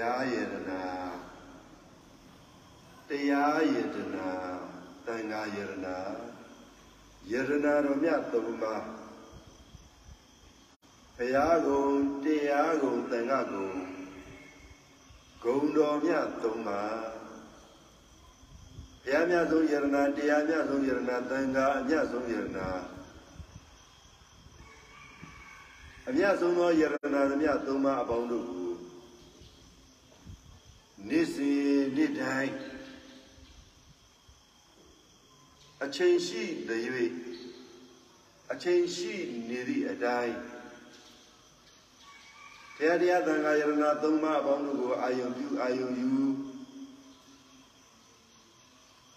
[0.00, 0.82] ရားယတနာ
[3.08, 4.28] တရားယတနာ
[5.06, 5.96] တန်ခါယတနာ
[7.32, 8.84] ယတနာတော်မြတ်သုံးပါး
[11.16, 11.84] ဘုရားကုံ
[12.24, 13.70] တရားကုံတန်ခါကုံ
[15.42, 16.98] ဂုံတော်မြတ်သုံးပါး
[19.04, 22.68] ဘုရားမြတ်ဆုံးယတနာတရားမြတ်ဆုံးယတနာတန်ခါအမြတ်ဆုံးယတနာ
[26.08, 28.65] အမြတ်ဆုံးသောယရနာသမျှသုံးပါးအပေါင်းတို့ကို
[31.04, 31.60] နေ့စဉ်
[31.96, 32.54] နေ့တိုင်း
[35.84, 36.82] အချိန်ရှိသည်၍
[38.52, 39.14] အချိန်ရှိ
[39.48, 40.36] နေသည့်အတိုင်း
[42.76, 46.12] တရားတရားသံဃာယရနာသုံးပါးအပေါင်းတို့ကိုအာယုံပြုအာယုံယူ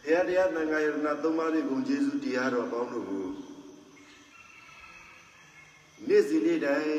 [0.03, 3.27] တရားတရားသံဃာယရနာသုံးပါးတွေကိုယေရှုတရားတော်အပေါင်းတို့ကို
[6.07, 6.93] နေ့စဉ်နေ့တိုင်း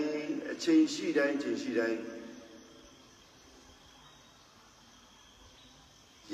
[0.53, 1.99] အချိန်ရှိတိုင်းအချိန်ရှိတိုင်း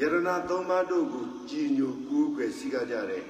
[0.01, 3.25] ယရနာသုံးပါးတို့ကိုကြည်ညိုကူးကွယ်စီကကြတဲ့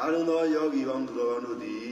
[0.00, 1.86] အာရုံသောယောဂီပေါင်းသူတော်ကောင်းတို့သည်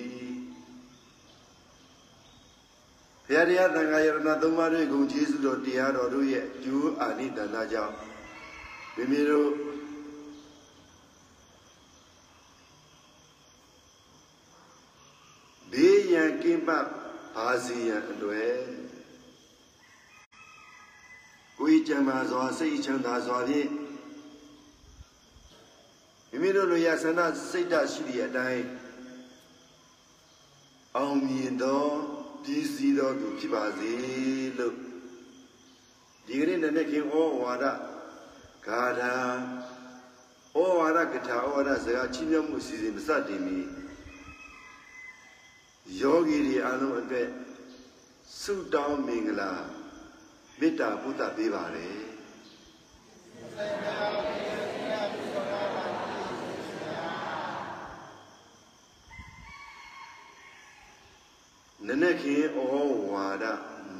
[3.26, 7.94] ဘုရားတရားသံဃာယရနာသုံးပါးတို့ကိုကျေးဇူးတော်တရားတော်တို့ရဲ့အကျိုးအာနိသနာကြောင့်
[8.96, 9.50] မိမိတို့
[15.70, 16.86] ဘေးရန်ကင်းပတ်
[17.34, 18.83] ပါစီရန်အတွေ့
[21.66, 23.70] ကိုယ်ကြံပါစွာစိတ်ချမ်းသာစွာဖြင့်
[26.30, 27.20] မိမိတို့လိုရဆန္ဒ
[27.50, 28.64] စိတ်ဓာတ်ရှိတဲ့အတိုင်း
[30.96, 31.84] အောင်မြင်သော
[32.42, 33.92] ပြည်စည်းသောသူဖြစ်ပါစေ
[34.58, 34.74] လို့
[36.26, 37.64] ဒီကနေ့နဲ့ခင်ဩဝါဒ
[38.66, 39.14] ဂါထာ
[40.54, 43.58] ဩဝါဒကထာဩဝါဒစကားချီးမြှောက်မှုအစီအစဉ်မစတင်မီ
[46.00, 47.28] ယောဂီတွေအားလုံးအတွက်
[48.40, 49.52] ဆုတောင်းမင်္ဂလာ
[50.64, 51.96] မေတ္တာဘုဒ္ဓပေးပါတယ်
[61.86, 62.56] နနခေဩ
[63.12, 63.44] ဝါဒ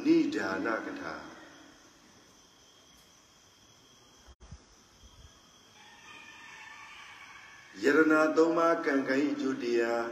[0.05, 1.15] နိဒာနကထာ
[7.83, 10.05] ယရနာသုံးပါးကံကံအကျိုးတရား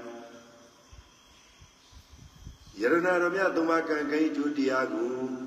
[2.80, 5.41] ယရနာတော်မြတ်သုံးပါးကံကံအကျိုးတရားကို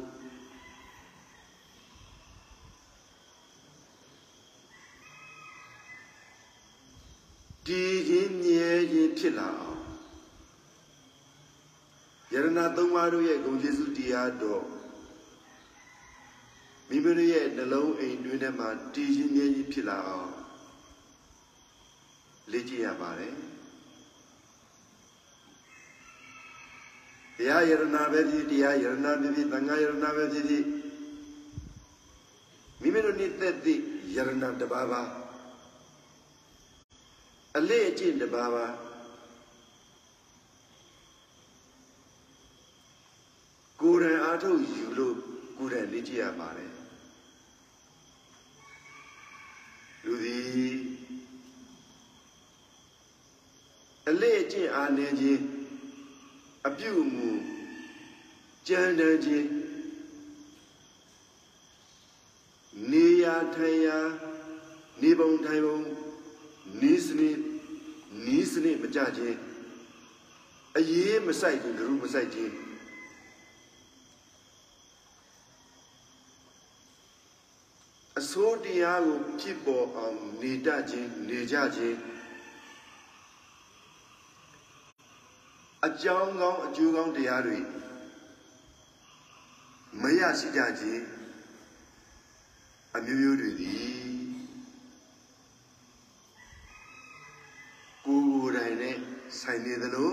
[9.19, 9.81] ဖြစ်လာအောင်
[12.33, 14.63] ယရနာသုံးပါးတို့ရဲ့ဂုဏ်ကျေးဇူးတရားတော်
[16.89, 20.29] မိမိတို့ရဲ့နှလုံးအိမ်တွင်းထဲမှာတည်ခြင်းမြဲခြင်းဖြစ်လာအောင်
[22.51, 23.35] လေ့ကျင့်ရပါတယ်
[27.37, 30.65] တရားယရနာပဲဖြစ်တရားယရနာပဲဖြစ်သံဃာယရနာပဲဖြစ်ဖြစ်
[32.81, 33.81] မိမိတို့နေတဲ့သည့်
[34.15, 35.01] ယရနာတစ်ပါးပါ
[37.57, 38.65] အလေးအကျင့်တစ်ပါးပါ
[43.85, 45.15] ကိုယ်တိုင်အားထုတ်ယူလို့
[45.57, 46.71] ကိုယ်တိုင်လေ့ကျင့်ရပါတယ်
[50.03, 50.75] လူသည်
[54.09, 55.41] အလေးအကျင့်အားနည်းခြင်း
[56.67, 57.29] အပြုအမူ
[58.67, 59.47] ကြံတန်းခြင်း
[62.91, 63.97] နေရာထိုင်ရာ
[65.01, 65.77] နေပုံထိုင်ပုံ
[66.81, 67.37] နီးစနစ်
[68.25, 69.37] နီးစနစ်မကြခြင်း
[70.77, 72.53] အရေးမဆိုင်ခြင်းဂရုမဆိုင်ခြင်း
[78.25, 81.97] အစိုးတရားကိုဖြစ်ပေါ်အောင်နေတတ်ခြင်းနေကြခြင်း
[85.85, 87.57] အကြောင်းကောင်းအကျိုးကောင်းတရားတွေ
[90.01, 91.03] မရရှိကြခြင်း
[92.95, 93.95] အမျိုးမျိုးတွေသည်
[98.05, 98.97] ကိုယ်ကိုယ်တိုင်နဲ့
[99.39, 100.11] ဆိုင်နေသလို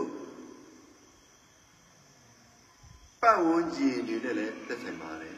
[3.21, 5.37] ပတ်ဝန်းကျင်တွေနဲ့လည်းသက်ဆိုင်ပါတယ်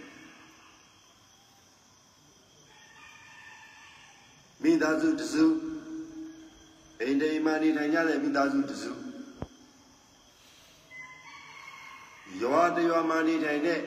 [4.85, 5.45] သားစုတစု
[7.01, 8.93] အိမ်တိမ်မာနေထိုင်ကြတဲ့မိသားစုတစု
[12.43, 13.81] ရွာတရွာမှာနေထိုင်တဲ့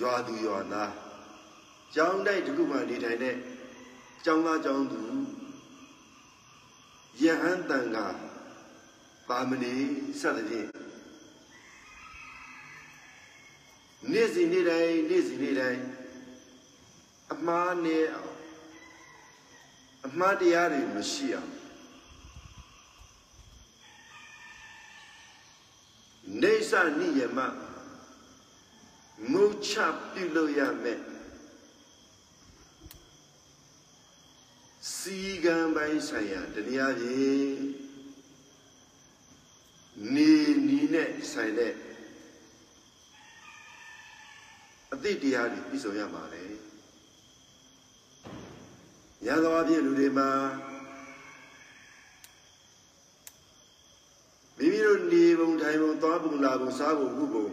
[0.00, 0.92] ရွာသူရွာသား
[1.94, 3.36] ကျောင်းတိုက်တစ်ခုမှာနေထိုင်တဲ့
[4.24, 5.02] ကျောင်းသားကျောင်းသူ
[7.22, 7.96] ယဟန်တန်က
[9.28, 9.74] ပါမဏိ
[10.20, 10.68] စသဖြင့်
[14.12, 15.82] နေ့စဉ်နေ့တိုင်းနေ့စဉ်နေ့တိုင်း
[17.32, 18.33] အမှားနဲ့အောင်
[20.06, 21.50] အမှားတရားတွေမရှိအောင်
[26.42, 27.38] နေသနိယမ
[29.32, 29.72] ငုတ်ချ
[30.12, 31.00] ပြုလို့ရမယ်
[34.96, 37.54] စီကံပိုင်းဆိုင်ရာတရားကြီး
[40.14, 40.32] နေ
[40.68, 41.72] နီးနဲ့ဆိုင်တဲ့
[44.92, 46.43] အတိတ်တရားတွေပြည့်စုံရပါလေ
[49.26, 50.30] ရသောအဖြစ်လူတွေမှာ
[54.56, 57.46] မိမိတို့နေပုံထိုင်ပုံသွားပုံလာပုံစားပုံခုပုံ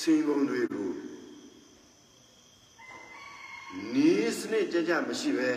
[0.00, 0.90] စင်ပုံတွေကို
[3.92, 5.50] နီးစနစ်ကြကြမရှိပဲ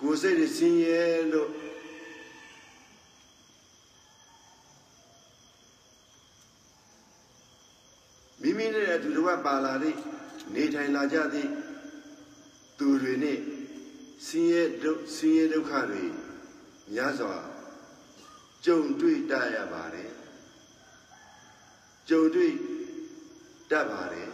[0.00, 1.50] ကိုယ်စိတ်စင်ရဲလို့
[8.40, 9.98] မိမိနဲ့အတူတဝပါလာသည့်
[10.54, 11.50] နေထိုင်လာကြသည့်
[12.78, 13.38] သူတွေနဲ့
[14.26, 16.04] ဆင်းရဲဒုဆင်းရဲဒုက္ခတွေ
[16.92, 17.36] များစွာ
[18.64, 20.10] ကြုံတွေ့တတ်ရပါတယ်
[22.08, 22.52] ကြုံတွေ့
[23.70, 24.30] တတ်ပါတယ်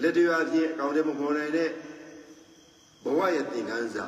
[0.00, 1.70] လက်တွေ့အဖြစ်အကောင့်ထဲမပေါ်နိုင်တဲ့
[3.04, 4.06] ဘဝရဲ့သင်ခန်းစာ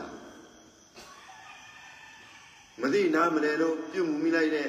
[2.80, 4.68] မသိနားမလဲလို့ပြုမှုမိလိုက်တဲ့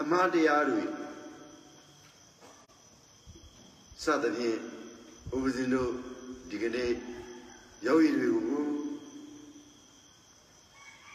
[0.00, 0.82] အမှားတရားတွေ
[4.04, 4.58] စသဖြင့်
[5.34, 5.92] ဥပဇင်းတို့
[6.50, 6.90] ဒီကနေ့
[7.86, 8.64] ယောဂီတွေကို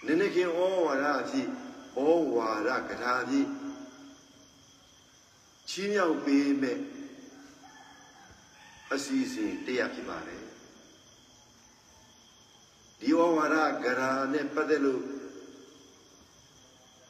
[0.06, 1.48] နည်းနည်းခင်ဩဝါဒအဖြစ်
[1.98, 3.48] ဩဝါဒကထာအဖြစ်
[5.70, 6.80] ချီးမြှောက်ပေးမဲ့
[8.94, 10.44] အစီအစဉ်တရားဖြစ်ပါတယ်
[13.00, 15.02] ဒီဩဝါဒကရာနဲ့ပတ်သက်လို့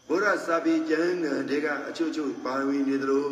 [0.07, 3.27] ဘုရားစာပေကျမ်းဂန်တွေကအချို့ချို့ပါဝင်နေသလို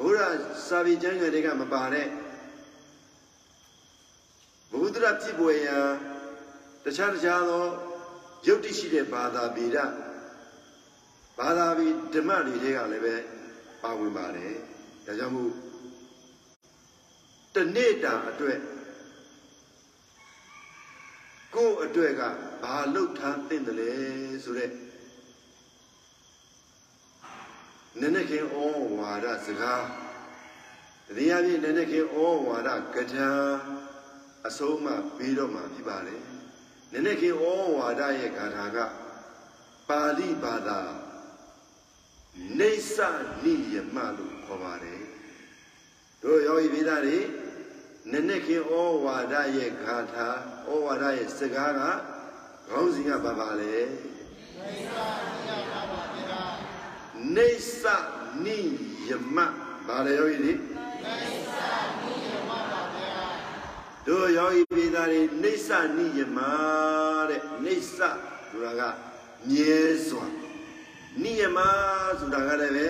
[0.00, 0.36] ဘုရား
[0.68, 2.06] စာပေကျမ်းဂန်တွေကမပါတဲ့
[4.70, 5.78] ဘုဒ္ဓရဖြစ်ပွေရာ
[6.84, 7.64] တခြားတခြားသော
[8.46, 9.78] ယုတ်တိရှိတဲ့ဘာသာပေဒ
[11.38, 13.14] ဘာသာပေဓမ္မတွေတွေကလည်းပဲ
[13.82, 14.54] ပါဝင်ပါတယ်
[15.06, 15.52] ဒါကြောင့်မို့
[17.54, 18.58] တနေ့တာအတွက်
[21.54, 22.22] ကိုယ့်အတွက်က
[22.62, 23.90] ဘာလှုပ်ထားသင့်တယ်လဲ
[24.44, 24.70] ဆိုတဲ့
[27.96, 28.56] နည်းနည်းခင်ဩ
[28.98, 29.84] ဝါဒစကား
[31.16, 32.16] တရားပြည့်နည်းနည်းခင်ဩ
[32.48, 33.30] ဝါဒကထာ
[34.46, 36.16] အဆုံးမှပြီးတော့မှဖြစ်ပါလေ
[36.92, 37.44] နည်းနည်းခင်ဩ
[37.78, 38.78] ဝါဒရဲ့ဂါထာက
[39.88, 40.80] ပါဠိဘာသာ
[42.58, 42.98] နေသ
[43.42, 45.02] နိယမလို့ခေါ်ပါတယ်
[46.22, 47.18] တို့ယောဂီပိသားတွေ
[48.10, 48.72] နည်းနည်းခင်ဩ
[49.04, 50.28] ဝါဒရဲ့ဂါထာ
[50.68, 51.82] ဩဝါဒရဲ့စကားက
[52.68, 53.82] ခေါင်းစဉ်ကဘာပါလဲနေ
[54.94, 54.98] သ
[55.46, 55.87] နိယမ
[59.86, 60.54] ဘာလဲယောဂီတွေ
[64.06, 66.38] တို့ယောဂီပိသားတွေနေသနိယမ
[67.28, 68.82] တဲ့နေသဆိုတာက
[69.48, 69.78] မြဲ
[70.08, 70.26] စွာ
[71.22, 71.58] နိယမ
[72.18, 72.86] ဆိုတာကလည်းပဲ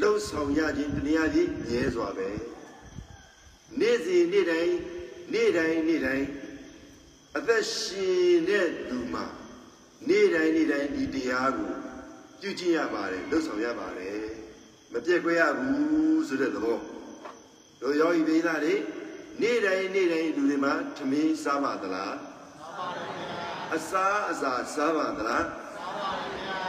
[0.00, 2.28] လှုပ်ဆောင်ရခြင်းတရားကြီးမြဲစွာပဲ
[3.78, 4.76] နေ့စဉ်နေ့တိုင်း
[5.32, 6.26] နေ့တိုင်းနေ့တိုင်း
[7.36, 9.24] အသက်ရှင်တဲ့သူမှာ
[10.08, 11.77] နေ့တိုင်းနေ့တိုင်းဒီတရားကို
[12.40, 14.20] ပြုကျင့်ရပါတယ်လှုပ်ဆောင်ရပါတယ်
[14.92, 16.78] မပြည့်ကွဲရဘူးဆိုတဲ့သဘော
[17.80, 18.74] တို့ယောဂီပိသတွေ
[19.40, 25.44] နေ့တိုင်းနေ့တိုင်းလူတွေမှာထမင်းစားပါသလားစားပါတယ်ဗျာအစားအစာစားပါသလား
[25.76, 26.60] စားပါတယ်ဗျာ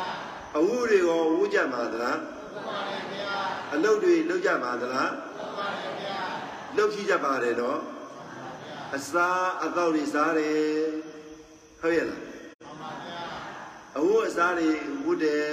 [0.58, 3.34] အဝတ်တွေရောဝတ်ကြပါသလားလုပ်ပါတယ်ဗျာ
[3.74, 6.22] အလုပ်တွေလုပ်ကြပါသလားလုပ်ပါတယ်ဗျာ
[6.78, 7.80] လုပ်ကြည့်ကြပါတယ်နော်
[8.96, 10.58] အစားအသောက်တွေစားတယ်
[11.82, 12.29] ဟုတ်ရဲ့လားမှန်ပါဗျာ
[13.98, 14.70] အဝတ်အစားတွေ
[15.06, 15.44] ဝတ်တယ်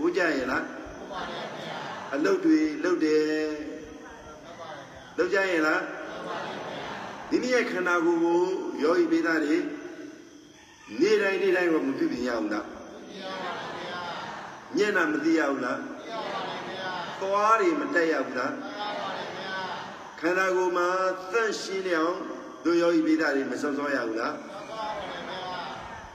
[0.00, 1.78] ဝတ်ကြရဲ့လားဟုတ်ပါတယ်ဗျာ
[2.14, 3.24] အလုပ်တွေလုပ်တယ်
[5.18, 5.82] လုပ်ကြရဲ့လား
[7.30, 8.40] မိမိရဲ့ခန္ဓာကိုယ်ကို
[8.82, 9.56] ယောဂီပိသားတွေ
[11.00, 12.66] နေ့တိုင်းနေ့တိုင်းကမပြုပြင်ရအောင်လား
[14.76, 15.80] မျက်နှာမသိရဘူးလား
[17.20, 18.52] သွားတွေမတက်ရဘူးလား
[20.20, 20.88] ခန္ဓာကိုယ်မှာ
[21.32, 22.18] သန့်ရှင်းအောင်
[22.64, 24.34] တို့ယောဂီပိသားတွေမစောစောရဘူးလား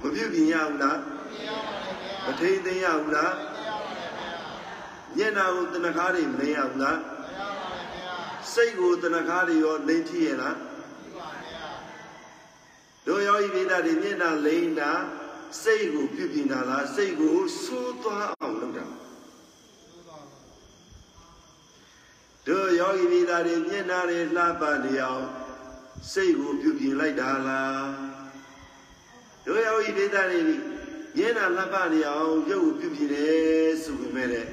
[0.01, 0.97] မပြုပြင်ရဘူးလား
[2.25, 3.35] မထိန်သိမ်းရဘူးလား
[5.17, 6.99] မျက်နှာကိုတဏှာတွေမရဘူးလား
[8.53, 10.57] စိတ်ကိုတဏှာတွေရောလိမ့်ထီရလား
[13.07, 14.91] တို့ယောဂီပိဒါတွေမျက်နှာလိမ့်တာ
[15.63, 18.85] စိတ်ကိုပြုပြင်တာလားစိတ်ကိုဆိုးသွားအောင်လုပ်တာ
[22.47, 25.25] တို့ယောဂီပိဒါတွေမျက်နှာတွေလှပနေအောင်
[26.11, 27.87] စိတ်ကိုပြုပြင်လိုက်တာလား
[29.45, 30.41] တို့ယောဂီပိဒါတွေ
[31.17, 34.45] မျက်နှာလှပနေအောင်ရုပ်ကိုပြုပြင်တယ်ဆိုပေမဲ့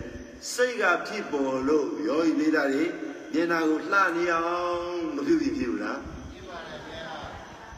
[0.52, 2.84] စိတ်ကဖြစ်ပေါ်လို့ယောဂီပိဒါတွေ
[3.32, 6.00] မျက်နှာကိုလှနေအောင်မပြုပြင်ဖြစ်ဘူးလား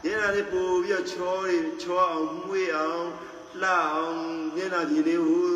[0.04, 3.06] မျက်နှာလေးပို့ပြီးတော့ချောတွေချောအောင်မှုေးအောင်
[3.62, 4.20] လှအောင်
[4.56, 5.50] မျက်နှာကြည်လေးကို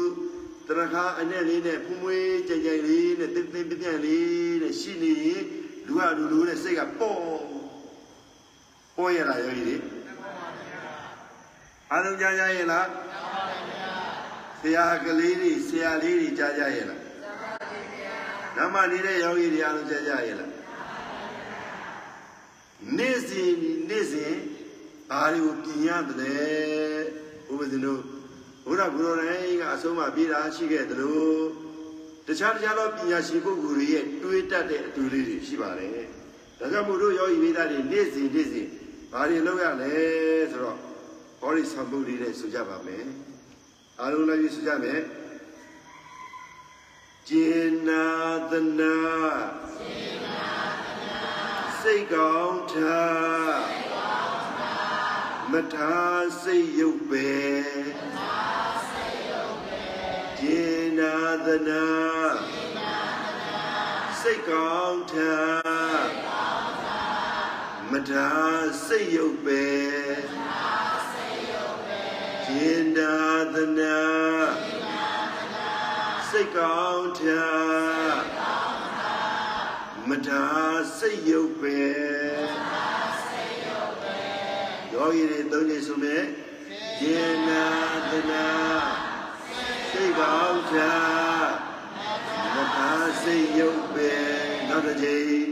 [0.69, 5.45] တရခါအနဲ့လေးနဲ့ဖူးမွေးကြင်ကြင်လေးနဲ့တင်းတင်းပြန့်လေးနဲ့ရှိနေရင်
[5.87, 7.21] လူကလူလူနဲ့စိတ်ကပေါ့
[8.97, 9.94] ပေါ့ရလားယောဂီတွေ
[11.93, 12.89] အားလုံးကြားကြရဲ့လား
[14.61, 17.01] ဆရာကလေးတွေဆရာလေးတွေကြားကြရဲ့လား
[18.57, 20.51] နမနေတဲ့ယောဂီတွေအားလုံးကြားကြရဲ့လား
[22.97, 23.53] နေ့စဉ်
[23.89, 24.35] နေ့စဉ်
[25.11, 27.03] ဘာတွေကိုပြင်ရတယ်
[27.53, 28.01] ဥပဒေတို့
[28.67, 31.45] ဘုရားဘုရားတိုင်းကအဆုံးအပြေးတာရှိခဲ့တယ်လို့
[32.27, 35.91] တခြားတခြားသောပညာရှိပုဂ္ဂိုလ်တွေရဲ့တွေးတတ်တဲ့အတူလေးတွေရှိပါတယ်
[36.59, 38.69] ဒါကြောင့်မို့တို့ယောဂီမိသားတွေနေ့စဉ်နေ့စဉ်
[39.13, 39.93] ဘာတွေလုပ်ရလဲ
[40.53, 40.79] ဆိုတော့
[41.47, 43.07] ဟောဒီသံပုဒ်လေးနဲ့ဆိုကြပါမယ်
[44.01, 45.01] အားလုံးလည်းဆိုကြမယ်
[47.29, 47.51] ကျေ
[47.89, 48.07] နာ
[48.51, 48.97] သနာ
[49.79, 50.49] ကျေနာ
[50.87, 51.37] သနာ
[51.81, 53.63] စိတ်ကောင်းထား
[55.51, 57.33] မထားစိတ်ရုပ်ပဲ
[57.87, 59.85] မထားစိတ်ရုပ်ပဲ
[60.39, 60.65] ကျေ
[60.99, 61.15] နာ
[61.47, 61.87] သနာ
[62.51, 62.95] ကျေနာ
[63.27, 63.75] သနာ
[64.21, 66.09] စိတ်ကောင်းထား
[67.91, 70.44] မထားစိတ်ရုပ်ပဲမထားစိတ်ရုပ်
[72.55, 73.15] ပဲကျေနာ
[73.55, 73.99] သနာ
[74.65, 75.71] ကျေနာသနာ
[76.29, 78.23] စိတ်ကောင်းထား
[80.09, 81.81] မထားစိတ်ရုပ်ပဲ
[82.53, 84.17] မထားစိတ်ရုပ်ပဲ
[84.93, 86.23] ယောဂီတွေသုံးနေဆိုမဲ့
[87.03, 87.65] ယေနာ
[88.11, 88.47] တနာ
[89.91, 90.95] စိတ်ကောင်းချာ
[92.55, 94.13] မထားစိတ်ရုပ်ပဲ
[94.69, 95.47] နောက်တစ်ချိန်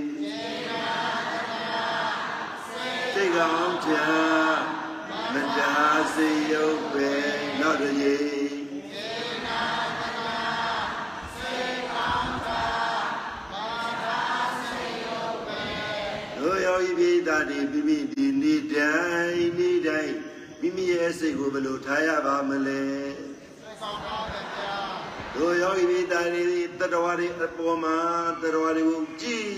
[3.13, 4.82] စိတ်ကောင်းချာ
[5.35, 7.13] မထားစိတ်ရုပ်ပဲ
[7.61, 8.63] နောက်တစ်ချိန်
[16.39, 18.97] တို့ယောဂီပိသတိမိမိဒီနေ့တို
[19.31, 20.17] င်းနေ့တိုင်း
[20.61, 22.83] မိမိရဲ့စိတ်ကိုဘယ်လိုထားရပါမလဲ
[25.35, 26.45] တို့ယောဂီပိသတိ
[26.81, 27.97] တတဝါတွေအပေါ်မှာ
[28.43, 29.49] တတဝါတွေကိုကြည်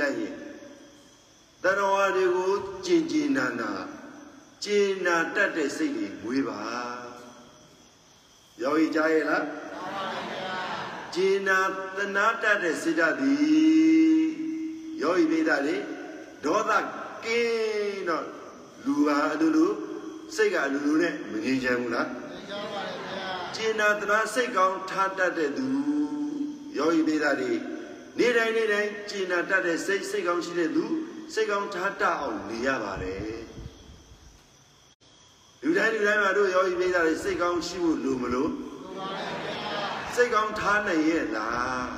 [0.00, 0.36] လိုက်ရင်
[1.64, 2.52] တတဝါတွေကို
[2.84, 3.70] ကြင်ကြင်နာနာ
[4.64, 6.58] ကျင်နာတတ်တဲ့စိတ်တွေမွေးပါ
[8.62, 9.46] ယောဂီကြားရဲ့လား
[11.14, 11.58] ကျင်နာ
[11.96, 13.34] တနာတတ်တဲ့စိတ်ဓာတ်ဒီ
[15.02, 15.76] ယောဂီပိသတိ
[16.44, 16.70] ဒေါသ
[17.24, 18.26] ကင်းတော့
[18.84, 19.70] လူဟာအလိုလို
[20.34, 25.68] စိတ်ကအလိုလိုနဲ့မငြိမ်းချမ်းဘူးလားငြိမ်းချမ်းပါလေဗျာကျင်နာတနာစိတ်ကောင်းထားတတ်တဲ့သူ
[26.78, 27.52] ယောဂီဒေတာတွေ
[28.18, 30.84] နေ့တိုင်းနေ့တိုင်းကျင်နာတတ်တဲ့စိတ်စိတ်ကောင်းရှိတဲ့သူ
[31.32, 33.29] စိတ်ကောင်းထားတတ်အောင်နေရပါတယ်
[35.62, 41.88] လူတိုင်းလူတိုင်းမှာတို့ယောဂီဒေတာတွေစိတ်ကောင်းရှိဖို့လိုမလို့လိုပါလေဗျာစိတ်ကောင်းထားနိုင်ရဲ့လား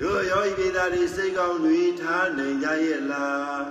[0.00, 3.62] တို့ယောဂီပိသားတွေစိတ်ကောင်းတွေထားနိုင်ကြရဲ့လား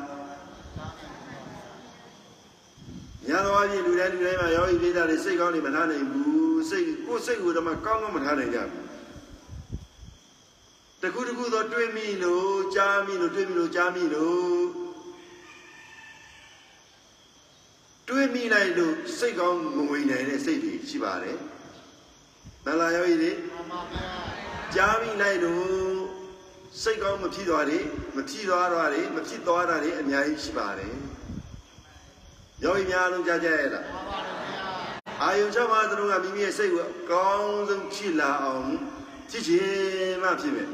[3.27, 8.85] ညာတော်အပြင်လူတိုင်းလူတိုင်းမှာယောဂီပိသားတွေစိတ်ကောင်းတွေမထားနိုင်ဘူးစိတ်ကိုယ်စိတ်ကိုတော့မှကောင်းကောင်းမထားနိုင်ကြဘူး
[11.01, 14.86] တခုတခုတော့တွေးမိလို့ကြားမိလို့တွေးမိလို့ကြားမိလို့
[18.17, 21.37] တွေးမိလိုက်လို့စိတ်ကောင်းမဝင်နိုင်တဲ့စိတ်တွေရှိပါတယ်
[22.65, 24.07] မလားယောဂီတွေမှန်ပါဗျာ
[24.75, 25.67] ကြားမိလိုက်လို့
[26.81, 27.83] စိတ်ကောင်းမဖြစ်သွားတယ်
[28.15, 30.93] မဖြစ်သွားတာတွေမဖြစ်သွားတာတွေအများကြီးရှိပါတယ်
[32.63, 34.63] ယောဂီများလုံးကြားကြရလားမှန်ပါဗျာ
[35.21, 38.69] အာယုံ၆ပါးသလုံးကမိမိရဲ့စိတ်ကိုအကောင်းဆုံးဖြစ်လာအောင်
[39.29, 40.69] ဖြစ်ခြင်းမှဖြစ်မယ်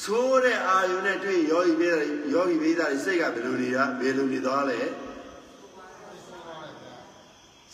[0.00, 1.90] ဆိုးတဲ့အာယုံနဲ့တွေ့ယောဂီပေး
[2.32, 4.80] ယောဂီပေးတာစိတ်ကဘယ်လိုနေတာဘယ်လိုနေသွားလဲ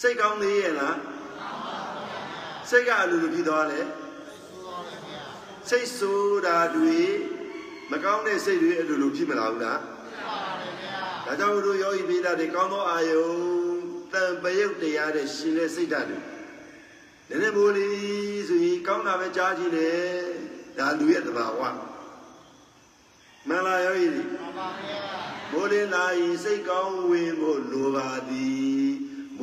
[0.00, 0.96] စိတ်ကောင်းသေးရဲ့လား
[2.70, 3.80] စိတ်ကအလိုလိုဖြစ်သွားလဲ
[5.68, 7.00] စိတ်ဆိုးတာတွေ
[7.90, 13.28] မကောင်းတဲ့စိတ်တွေအလိုလိုဖြစ်မလာဘူးလားဖြစ်ပါပါဗျာဒါကြောင့်တို့ယောဂီပိဒါတွေကောင်းသောအာယုံ
[14.12, 16.18] တန်ပယုတ်တရားတဲ့ရှင်တဲ့စိတ်ဓာတ်တွေ
[17.28, 20.20] နည်းနည်းမိုးလေးဆိုရင်ကောင်းတာပဲကြားကြည့်တယ်
[20.78, 21.60] ဒါလူရဲ့တဘာဝ
[23.48, 25.00] မင်္ဂလာယောဂီတွေမှန်ပါဗျာ
[25.52, 28.65] မိုးလင်းလာရင်စိတ်ကောင်းဝင်ဖို့လိုပါသည်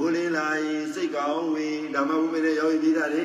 [0.04, 3.24] မိုးလင်းလာရင်စိတ်ကောင်းဝင်ဓမ္မဘုမေတဲ့ယောဂီပိဒါတွေ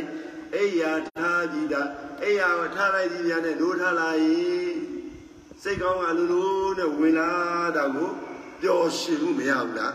[0.55, 1.89] အိယာထားပြီးသား
[2.23, 4.23] အိယာကိုထားလိုက်ပြီးပြန်နဲ့လို့ထားလိုက်
[5.63, 6.45] စိတ်ကောင်းကလူလူ
[6.79, 7.31] နဲ့ဝင်လာ
[7.77, 8.11] တာကို
[8.61, 9.95] ပျော်ရွှင်မှုမရဘူးလား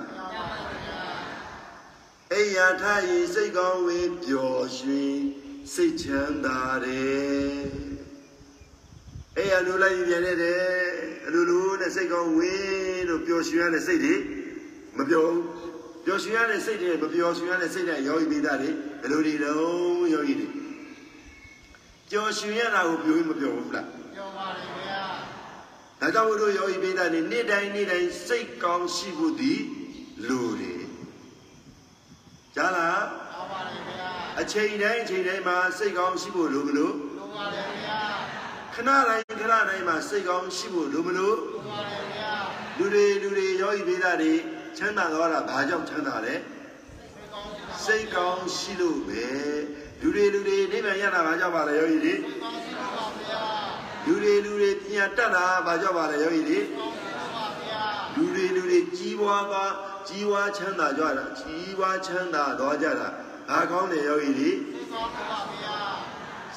[2.33, 5.15] အိယာထားရင်စိတ်ကောင်းဝင်ပျော်ရွှင်
[5.73, 7.63] စိတ်ချမ်းသာတယ်
[9.37, 10.65] အိယာလူလိုက်ပြန်နေတယ်
[11.25, 14.15] အလူလူနဲ့စိတ်ကောင်းဝင်လို့ပျော်ရွှင်ရတဲ့စိတ်တွေ
[14.97, 15.52] မပျော်ဘူး
[16.05, 18.69] ပျော်ရွှင်ရတဲ့စိတ်တွေမပျော်ရွှင်ရတဲ့စိတ်နဲ့ယောဂီမိသားတွေ
[19.01, 20.47] ဘယ်လိုတွေလုံးယောဂီတွေ
[22.09, 25.03] ပျော်ရွှင်ရတာကိုပြောရင်မပြောဘူးလားပြောပါလေခင်ဗျာ
[25.99, 29.53] ဒါကြောင့်ဘုရားယောဂီမိသားတွေနေ့တိုင်းနေ့တိုင်းစိတ်ကောင်းရှိဖို့ဒီ
[30.27, 30.73] လူတွေ
[32.55, 37.99] ကြားလားပြောပါလေခင်ဗျာအအချိန်တိုင်းအချိန်တိုင်းမှာစိတ်ကောင်းရှိဖို့လိုမလို့လိုပါတယ်ဗျာ
[38.73, 42.33] ခဏတိုင်းခဏတိုင်းမှာစိတ်ကောင်းရှိဖို့လိုမလို့လိုပါတယ်ဗျာ
[42.77, 44.33] လူတွေလူတွေယောဂီပိသားတွေ
[44.77, 46.35] ချမ်းသာသွားတာဘာကြောင့်ချမ်းသာလဲ
[47.03, 49.25] စိတ်ကောင်းစိတ်ကောင်းရှိလို့ပဲ
[50.01, 53.41] လူတွေလူတွေနိဗ္ဗာန်ရတာဘာကြောင့်ပါလဲယောဂီတွေစိတ်ကောင်းရှိပါဗျာ
[54.05, 57.83] လူတွေလူတွေပညာတတ်တာဘာကြောင့်ပါလဲယောဂီတွေကောင်းရှိပါဗျာ
[58.15, 59.71] လူတွေလူတွေကြီးပွားသွား
[60.07, 63.07] ကြီးပွားချမ်းသာကြတာကြီးပွားချမ်းသာသွားကြတာ
[63.49, 65.77] ဘာကောင်းတယ်ယောဂီတွေစိတ်ကောင်းပါဗျာ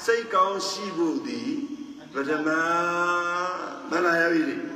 [0.04, 1.50] စိတ်ကောင်းရှိဖို့သည်
[2.12, 2.48] ပထမ
[3.90, 4.75] မလားယောဂီတွေပါပါဗ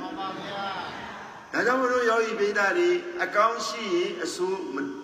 [1.53, 2.89] ဒါကြောင့်မလို့ယောဂီပိသားတွေ
[3.23, 4.59] အကောင်းရှိရင်အဆိုး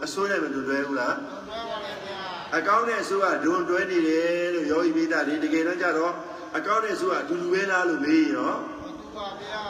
[0.05, 2.19] အဆိုးနဲ့မတူတွဲဘူးလားလွယ်ပါတယ်ဗျာ
[2.57, 6.13] အကောင်းနဲ့အဆိုးကဒွန်တွဲနေတယ်လို့ယောဂီပိသားတွေတကယ်တော့ကြတော့
[6.57, 9.61] အကောင်းနဲ့အဆိုးကအတူတူပဲလားလို့မေးရင်ရောမတူပါဗျာ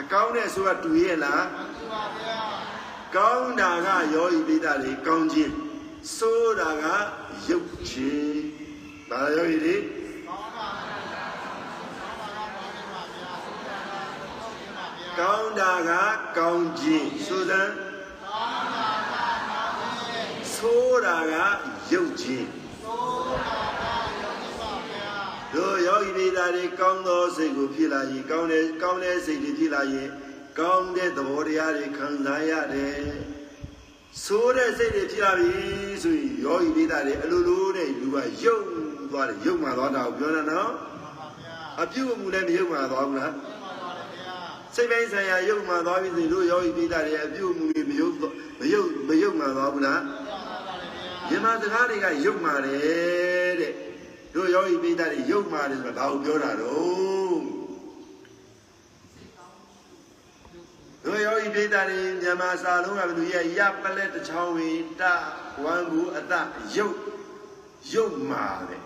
[0.00, 2.38] အကောင်းနဲ့အဆိုးကတူရဲ့လားမတူပါဗျာ
[3.16, 5.52] ကောင်းတာကယောဂီပိသားတွေကောင်းခြင်း
[6.16, 6.84] ဆိုးတာက
[7.48, 8.40] ရုပ်ခြင်း
[9.10, 9.76] ဒါယောဂီတွေ
[15.18, 16.04] ကောင်းပါပါ
[16.36, 17.62] ကောင်းပါပါဗျာကောင်းပါဗျာကောင်းတာကကောင်းခြင်းဆိုသံ
[20.54, 21.34] ဆိုးတာက
[21.92, 22.48] ရုပ်ခြင်း
[25.54, 30.08] တို့ယောဂီဒေတာတွေကောင်းသောစိတ်ကိုဖြစ်လာရင်ကောင်းတဲ့ကောင်းတဲ့စိတ်တွေဖြစ်လာရင်
[30.58, 32.98] ကောင်းတဲ့သဘောတရားတွေခံစားရတယ်။
[34.24, 35.52] ဆိုးတဲ့စိတ်တွေဖြစ်လာပြီ
[36.02, 38.58] ဆိုရင်ယောဂီဒေတာတွေအလိုလိုတဲ့လူကယုံ
[39.10, 40.70] သွားတယ်ယုံမှသွားတာကိုပြောတာနော်။
[41.82, 43.32] အပြုတ်မှုလည်းမယုံမှသွားဘူးလား။
[44.74, 48.10] စိတ်ပိုင်းဆိုင်ရာယုံမှသွားပြီဆိုရင်တို့ယောဂီဒေတာတွေအပြုတ်မှုတွေမယုံ
[48.60, 50.00] မယုံမယုံမှသွားဘူးလား။
[51.28, 53.74] မြန်မာစကားတွေကယုံမှတယ်တဲ့။
[54.34, 57.40] တို့ယောဂီပိဋကတွေရုပ်မာတယ်ဆိုတာဘာကိုပြောတာတော့
[61.04, 64.70] တို့ယောဂီပိဋကတွေမြန်မာစာလုံးကဘယ်လိုရဲ့ရပလက်တစ်ချောင်းဝီ
[65.00, 65.02] တ
[65.62, 66.32] ဝမ်ကူအတ
[66.76, 66.96] ရုပ်
[67.92, 68.82] ရုပ်မာတယ်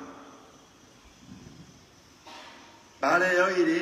[3.03, 3.81] ဘာလဲယောဂီတွေ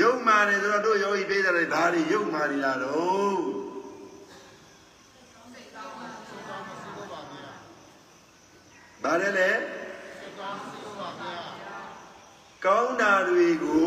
[0.00, 3.40] ရုပ်မာတယ်ဆိုတော့တို့ယောဂီပိဋကတွေဘာတွေရုပ်မာနေတာတော့
[9.02, 9.50] ဘာလဲလဲ
[12.64, 13.86] ကောင်းတာတွေကို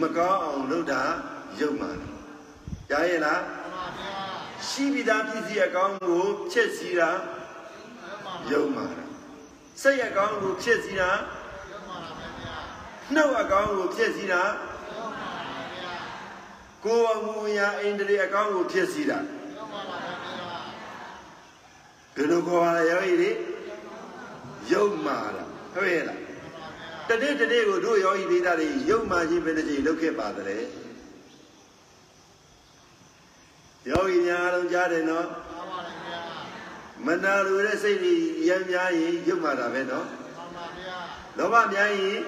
[0.00, 1.02] မကောင်းအောင်လုပ်တာ
[1.60, 2.10] ရုပ်မာတယ်
[2.90, 3.42] ကြားရဲ့လား
[4.68, 7.10] ရှိပြီးသားပစ္စည်းအကောင်းကိုဖြစ်စီတာ
[8.52, 9.08] ရုပ်မာတယ်
[9.82, 11.10] စိတ်အကောင်းကိုဖြစ်စီတာ
[13.14, 14.42] နှုတ်အကောင်းကိုဖြစ်စီတာ
[16.84, 19.18] ကိုယ်အမူအရာအိန္ဒြေအကောင်းကိုဖြစ်စီတာ
[22.14, 23.30] ဘယ်လိုခေါ်ပါလဲယောဂီတွေ
[24.72, 26.20] ရုပ်မာတာဟုတ်ရဲ့လား
[27.08, 30.58] တနေ့တနေ့ကိုတို့ယောဂီလေးသားတွေရုပ်မာခြင်းပဲတစ်ချိန်လုပ်ခဲ့ပါသလဲ
[33.90, 35.26] ယောဂီများလုံးကြားတယ်နော်
[37.06, 38.14] မနာလိုတဲ့စိတ်တွေ
[38.48, 40.06] ရမ်းများရင်ရုပ်မာတာပဲနော်
[41.38, 42.20] လောဘများရင်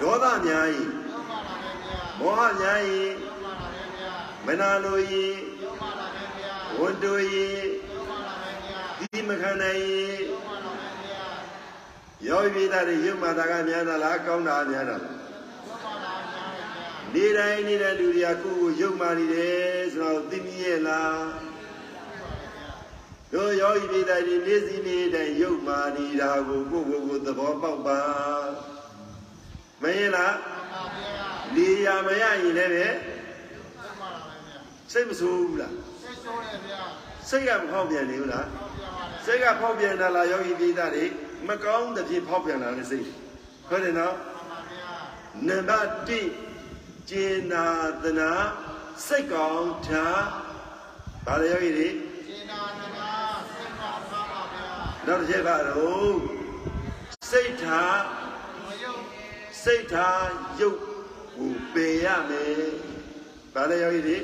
[0.00, 1.05] ဒေါသများရင်
[2.20, 3.14] မောဟများရင်
[4.46, 5.36] မနာလိုရင်
[6.78, 7.62] ဝန်တိုရင်
[9.00, 10.20] ဒီမခံနိုင်ရင်
[12.26, 15.16] ယောဂီသားတွေရုပ်မာတာကများတာလားကောင်းတာများတာလား
[17.14, 21.20] နေတိုင်းနေတဲ့လူတွေကကိုယ့်ကိုရုပ်မာနေတယ်ဆိုတော့သိမြင်ရဲ့လား
[23.32, 28.00] တို့ယောဂီပိသားတွေနေ့စီနေ့တိုင်းရုပ်မာနေတာကိုကိုယ့်ကိုယ်ကိုသဘောပေါက်ပါ
[29.82, 30.34] မင်းလား
[31.54, 32.86] နေရမရရင်လည်းပဲ
[34.92, 35.74] စိတ်မဆိုးဘူးလား
[37.28, 38.46] စိတ်ကမဖောက်ပြန်နေဘူးလား
[39.24, 41.04] စိတ်ကဖောက်ပြန်တာလားယောဂီပိသားတွေ
[41.48, 43.06] မကောင်းတဲ့ဖြစ်ဖောက်ပြန်လာတဲ့စိတ်
[43.68, 44.16] ဟုတ်တယ်နော်
[45.48, 45.88] နံပါတ်
[46.48, 47.64] 1ကျေနာ
[48.02, 48.30] သနာ
[49.06, 50.22] စိတ်ကောင်းထား
[51.26, 51.88] ဗါလေယောဂီတွေ
[52.50, 56.16] နောက်တစ်ချက်ကတော့
[57.30, 58.00] စိတ်ထား
[59.62, 60.26] စိတ်ထား
[60.60, 60.95] ရုပ်
[61.36, 62.54] ကိုပယ်ရမယ်
[63.54, 64.16] ဗါလေယောဂီတွေ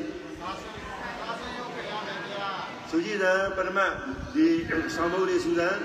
[2.88, 3.78] သူကြည်တယ်ပရမ
[4.34, 4.46] ဒီ
[4.94, 5.76] ဆောင်းမိုးလေးစူလန်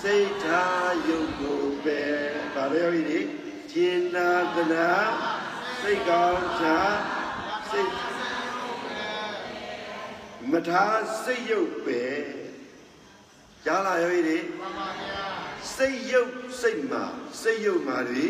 [0.00, 2.00] စိတ်ထားယုတ်ကိုပဲ
[2.54, 3.20] ဗာလေယောဂီတွေ
[3.72, 4.90] ကျင်နာသနာ
[5.80, 6.64] စိတ်ကောင်းချ
[7.70, 7.90] စိတ်
[10.50, 12.02] မထားစိတ်ယုတ်ပဲ
[13.64, 14.38] ကြားလာယောဂီတွေ
[15.76, 17.04] စိတ်ယုတ်စိတ်မာ
[17.40, 18.26] စိတ်ယုတ်မာတွေ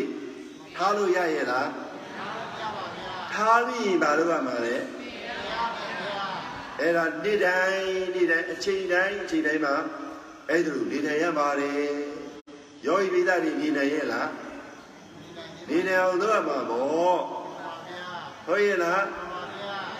[0.75, 1.69] ထားလို့ရရဲ့လား
[3.33, 4.75] ထားပြီးရင်ဘာလို့ရမှာလဲ
[6.79, 9.75] အဲ့ဒါနေ့တိုင်းနေ့တိုင်းအချိန်တိုင်းအချိန်တိုင်းမှာ
[10.49, 11.93] အဲ့ဒါလိုနေနိုင်ရပါတယ်
[12.85, 14.29] ယောဂီပိသတိနေနိုင်ရဲ့လား
[15.69, 17.21] နေနိုင်အောင်လုပ်ရမှာပေါ့
[18.45, 19.03] ဟုတ်ရဲ့လား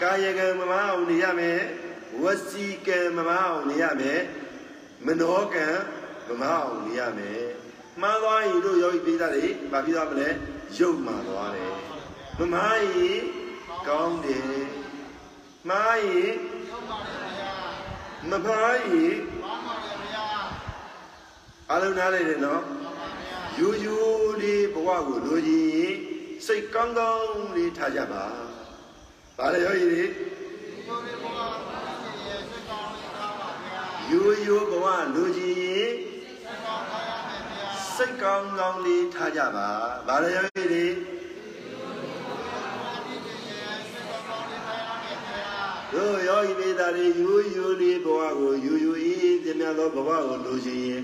[0.01, 1.59] ကကာယကံမမအောင်နေရမယ်
[2.21, 4.21] ဝစီကံမမအောင်နေရမယ်
[5.05, 5.67] မနောကံ
[6.27, 7.43] မမအောင်နေရမယ်
[8.01, 10.29] မှားသွားရင်တို့ယောဂီပိသတွေဘာဖြစ်သွားမလဲ
[10.77, 11.73] ရုပ်မှန်သွားတယ်
[12.39, 13.21] မမှားရင်
[13.87, 14.63] ကောင်းတယ်
[15.69, 16.33] မှားရင်
[18.29, 19.17] မမှားရင်
[21.71, 22.63] အလုံးနားလိုက်တယ်နော်
[23.57, 23.97] ယူယူ
[24.41, 25.95] လေးဘဝကိုလိုချင်ရင်
[26.45, 28.23] စိတ်ကောင်းကောင်းလေးထားကြပါ။
[29.37, 30.03] ဘာလဲယောဂီတွေ
[34.09, 35.91] ယူယူဘဝလိုချင်ရင်
[37.95, 39.69] စိတ်ကောင်းကောင်းလေးထားကြပါ။
[40.07, 40.85] ဘာလဲယောဂီတွေ
[45.93, 51.03] တို့ယောဂီမိသားတွေယူယူလေးဘဝကိုယူယူအေးပြမြတ်သောဘဝကိုလိုချင်ရင်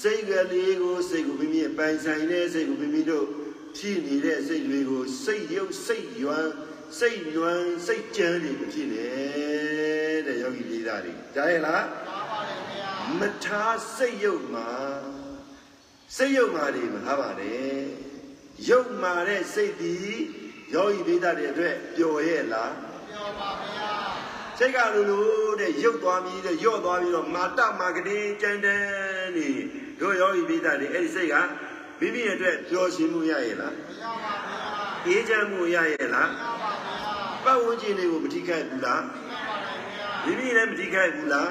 [0.00, 3.26] စိတ်ကလေးကိုစိတ်ကိုမိမိပိုင်ဆိုင်တဲ့စိတ်ကိုမိမိတို့
[3.76, 6.52] ဖြစ်နေတဲ့စိတ်တွေကိုစိတ်ရုပ်စိတ်ယွမ်း
[6.98, 9.08] စိတ်ယွမ်းစိတ်ကြမ်းတွေဖြစ်နေ
[10.26, 11.84] တဲ့ယောဂီလေးသားတွေကြားရလား
[13.18, 14.70] မထားစိတ်ရုပ်မှာ
[16.16, 17.78] စိတ်ရုပ်မှာတွေမထားပါနဲ့
[18.68, 19.94] ရုပ်မှာတဲ့စိတ်ဒီ
[20.74, 22.72] ယောဂီလေးသားတွေအတွက်ပျော်ရဲ့လား
[23.10, 23.90] ပျော်ပါဗျာ
[24.58, 25.28] စိတ်ကလိုလို
[25.60, 29.48] တဲ့ရုပ်သွားပြီးတဲ့ရော့သွားပြီးတော့မာတမာကတိကြမ်းတမ်းနေ
[30.00, 31.34] တို့ယောဂီပိသတွေအဲ့ဒီစိတ်က
[32.00, 39.02] မိမိအတွက်ပျော်ရွှင်မှုရရဲ့လားမရပါဘူးအေးချမ်းမှုရရဲ့လားမရပါဘူးပတ်ဝန်းကျင်တွေကိုမထိခိုက်ဘူးလား
[40.24, 41.50] မိမိလည်းမထိခိုက်ဘူးလား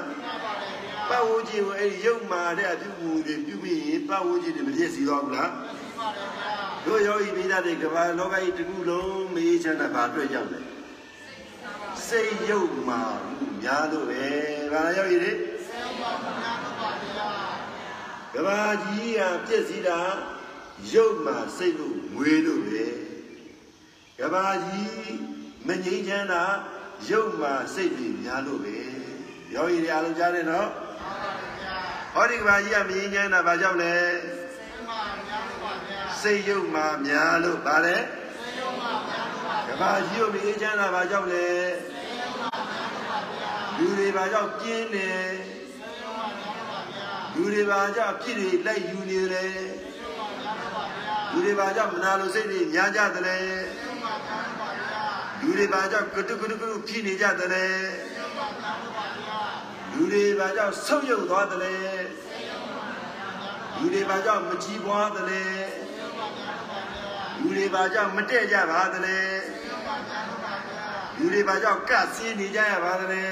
[1.10, 5.52] ပတ်ဝန်းကျင်ကိုအဲ့ဒီရုပ်မာတဲ့အပြုမှုတွေပြုပြီးရင်ပတ်ဝန်းကျင်တွေမပြည့်စည်တော့ဘူးလား
[6.86, 10.62] တို့ယောဂီပိသတွေကဘာလောကကြီးတစ်ခုလုံးမေးချမ်းတာဘာအတွက်ကြောင့်လဲ
[12.08, 14.24] စိတ်ရုပ်မာမှုများလို့ပဲ
[14.72, 15.32] ဘာလဲယောဂီတွေ
[15.68, 17.30] စိတ်ရုပ်မာမှုများလို့ပါဗျာ
[18.34, 20.00] ကဘာကြီးဟာပြည့်စည်တာ
[20.94, 22.86] ရုပ်မှာစိတ်လို့ငွေလို့ပဲ
[24.20, 25.14] ကဘာကြီး
[25.68, 26.44] မငြိမ်းချမ်းတာ
[27.10, 28.78] ရုပ်မှာစိတ်ပြီးများလို့ပဲ
[29.54, 30.70] ယောဂီတွေအားလုံးကြားတယ်နော်
[32.16, 33.96] ဟောဒီကဘာကြီးကမငြိမ်းချမ်းတာဘာကြောင့်လဲ
[36.22, 37.98] စိတ်ရုပ်မှာများလို့ပါလေ
[39.68, 41.48] ကဘာကြီးကိုမငြိမ်းချမ်းတာဘာကြောင့်လဲ
[43.78, 45.10] လူတွေဘာကြောင့်ပြင်းနေ
[47.36, 49.54] လူတွေဘာကြောင့်ပြစ်တွေလိုက်ယူနေတယ်
[51.32, 53.44] လူတွေဘာကြောင့်မနာလိုစိတ်တွေညာကြတယ်
[55.42, 58.99] လူတွေဘာကြောင့်ကတုကတုကတုဖြစ်နေကြတယ်လူ
[60.12, 62.04] တွေဘာကြောင့်ဆုပ်ယုပ်သွားတယ်
[63.80, 65.68] လူတွေဘာကြောင့်မကြည်ပွားတယ်
[67.42, 69.20] လူတွေဘာကြောင့်မတည့်ကြပါသလဲ
[71.18, 73.26] လူတွေဘာကြောင့်ကပ်စင်းနေကြရပါသလဲ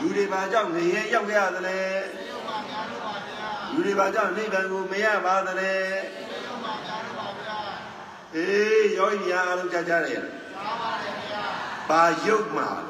[0.00, 1.80] လူတွေဘာကြောင့်ငရဲရောက်ရသလဲ
[3.72, 5.74] လူတွေဘာကြောင့်နိဗ္ဗာန်ကိုမရပါသလဲ
[8.36, 10.24] အေးယောဂီများအားလုံးကြားကြတယ်
[11.88, 12.88] ဘာယုတ်မှာလ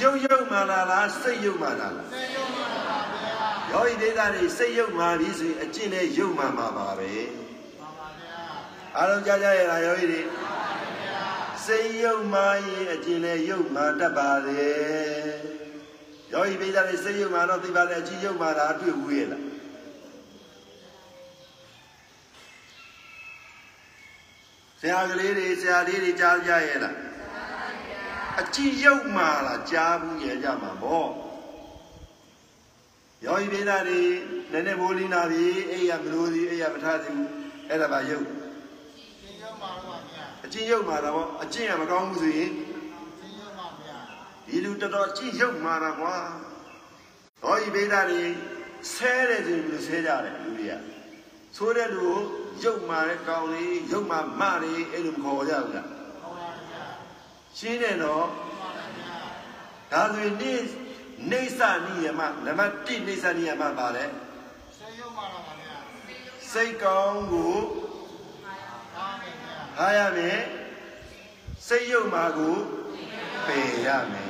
[0.00, 7.12] ရုပ်ရုပ်မှာလားလားစိတ်ရုပ်မှာလားစိတ်ရုပ်မှာပါဗျာယောဂီဒေသတွေစိတ်ရုပ်မှာပြီဆိုရင်အကျင့်နဲ့ရုပ်မှာမှာပါပဲ
[7.80, 8.36] ပါပါဗျာ
[8.96, 10.20] အားလုံးကြားကြရလားယောဂီတွေ
[11.64, 14.66] စိတ်ယုတ်မှရင်အကျင်လဲယုတ်မှတတ်ပါလေ
[16.32, 19.42] ယောဂီပိဿာလေးစိတ်ယုတ်မှတော့သိပါလေအကျင်ယုတ်မှတာတွေ့ဘူးရဲ့လား
[24.80, 26.94] ဆရာကလေးတွေဆရာလေးတွေကြားကြရဲ့လား
[28.40, 31.08] အကျင်ယုတ်မှလားကြားဘူးရဲ့ကြမှာပေါ့
[33.24, 34.00] ယောဂီပိဿာတွေ
[34.52, 37.28] နည်းနည်းမိုးလင်းလာပြီအိယာမလို့စီအိယာမထားသေးဘူး
[37.68, 38.26] အဲ့ဒါပါယုတ်
[40.44, 42.50] အကျင့်ရုပ်မှာတော့အကျင့်ရမကောင်းဘူးဆိုရင်
[44.46, 46.16] ဒီလူတော်တော်အကျင့်ရုပ်မှာတာကွာ
[47.42, 48.22] ဟောဒီဗေဒတွေ
[48.94, 50.74] ဆဲတယ်ဆိုရင်လူဆဲကြတယ်လူတွေက
[51.56, 52.18] ဆိုတဲ့လူကို
[52.64, 55.91] ရုပ်မှာတဲ့ကောင်းလေးရုပ်မှာမလေးအဲ့လိုမခေါ်ကြဘူးလား
[57.58, 58.26] ရှင်းတယ်နော်
[59.92, 60.54] ဒါဆိုရင်နေ
[61.30, 64.04] နေသနိယမနံပါတ်1နေသနိယမပါလေ
[64.78, 65.76] စိတ်ရုပ်မှာတော့ပါဗျာ
[66.52, 67.56] စိတ်ကောင်းကို
[69.78, 70.40] အားရမယ်
[71.66, 72.56] စိတ်ယုတ်မှာကို
[73.46, 74.28] ပယ်ရမယ်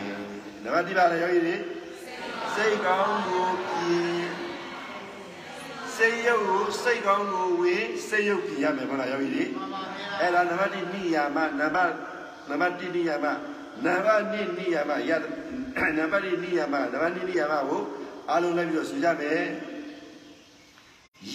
[0.63, 1.57] နံပါတ်1ပါလေယောဂီတွေ
[2.55, 4.27] စိတ်ကောင်းကိုပြင်
[5.97, 9.45] စိတ်ယုတ်ကိုစိတ်ကောင်းကိုဝင်စိတ်ယုတ်ပြင်ရမယ်ဟုတ်လားယောဂီတွေ
[10.21, 11.93] အဲ့ဒါနံပါတ်1နိယာမနံပါတ်
[12.49, 13.27] နံပါတ်1နိယာမ
[13.85, 15.11] နံပါတ်2နိယာမရ
[15.97, 17.83] နံပါတ်2နိယာမနံပါတ်2နိယာမကို
[18.31, 19.45] အားလုံးလိုက်ပြီးတော့ဆိုကြမယ်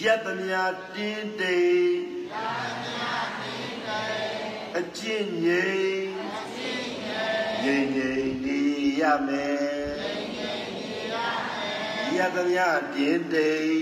[0.02, 0.52] ယတမြ
[0.94, 1.58] တင်းတိ
[2.32, 2.98] ယတမြ
[4.76, 6.04] အကျင့်ငြိမ်
[7.64, 8.60] ငြိမ်ငြိမ်နေ
[9.00, 9.68] ရမယ်
[12.16, 13.80] ရသမျှတင်းတိမ်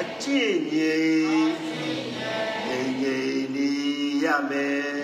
[0.00, 1.54] အကျင့်ငြိမ်
[2.68, 3.68] ငြိမ်ငြိမ်နေ
[4.24, 5.03] ရမယ်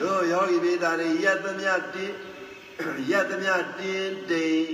[0.00, 2.16] တို့ယောဂီမိသားတွေယက်သမျှတင်း
[3.10, 4.64] ယက်သမျှတင်းတိမ်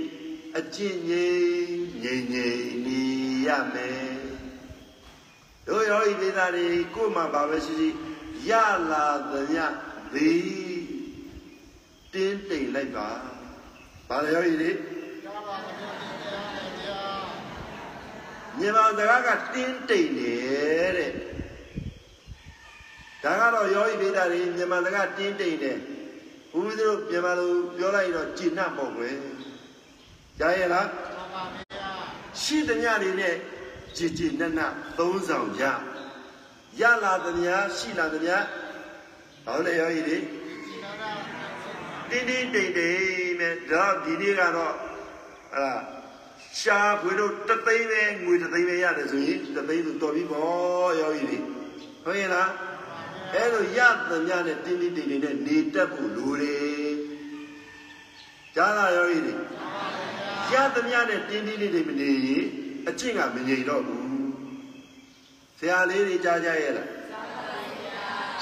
[0.57, 3.01] အကျင့်ငြိမ်ငြိမ်ငြိမ်နေ
[3.47, 4.21] ရမယ်
[5.67, 7.89] တို့ယောဂီမိသားတွေကိုယ်မှာဘာပဲရှိရှိ
[8.49, 8.51] ရ
[8.91, 9.63] လာသမျှ
[10.13, 10.31] ဒီ
[12.13, 13.09] တင်းတိမ်လိုက်ပါ
[14.09, 14.71] ဘာလဲယောဂီတွေ
[18.57, 21.11] မြန်မာစကားကတင်းတိမ်တယ်တဲ့
[23.23, 25.77] ဒါကတော့ယောဂီဗေဒတွေမြန်မာစကားတင်းတိမ်တယ်
[26.51, 29.15] ဘုရားတို့မြန်မာလိုပြောလိုက်တော့ကြည်နှံ့ပေါ့ကွယ်
[30.39, 30.87] ကြားရလား
[32.41, 33.35] ရှိသမျှတွေနဲ့
[33.97, 35.63] ကြည်ကြည်နက်နက်သုံးဆောင်ကြ
[36.79, 38.35] ရလာသမျှရှိလာသမျှ
[39.45, 40.17] ဟောလေယောဂီတွေ
[42.09, 44.75] တင်းတင်းတိမ်တိမ်မဲ့ဒါဒီနေ့ကတော့
[45.53, 45.73] အဲ့ဒါ
[46.59, 51.37] ရှာဖွေလို့တသိန်းပဲငွေတသိန်းပဲရတယ်ဆိုရင်တသိန်းဆိုတော်ပြီပေါ့ယောဂီတွေ
[52.03, 52.49] ဟုတ်ရဲ့လား
[53.33, 56.95] အဲ့လိုရသမျှနဲ့တင်းတင်းတိမ်တိမ်နဲ့နေတတ်ဖို့လိုတယ်
[58.55, 59.35] ကြားလားယောဂီတွေ
[60.53, 62.45] ရသမျှနဲ့တင်းတင်းတိမ်တိမ်မနေရင်
[62.87, 64.05] အကျင့်ကမငြိမ်တော့ဘူး
[65.59, 66.89] ဆရာလေးတွေကြားကြရဲ့လား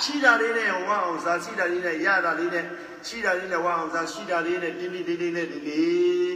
[0.02, 2.66] ရှိတာလေးနဲ့ဝအောင်စားရှိတာလေးနဲ့ရတာလေးနဲ့
[3.08, 6.34] ရှိတာလေးနဲ့ဝအောင်စားရှိတာလေးနဲ့တင်းတင်းတိမ်တိမ်နဲ့ဒီနေ့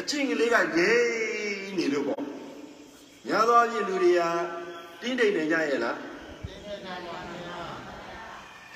[0.00, 2.22] အချင်းကလေးကငြိမ်နေလို့ပေါ့
[3.28, 4.22] ညာသောအဖြစ်လူတွေက
[5.00, 5.98] တင်းတိမ်နေကြရဲ့လား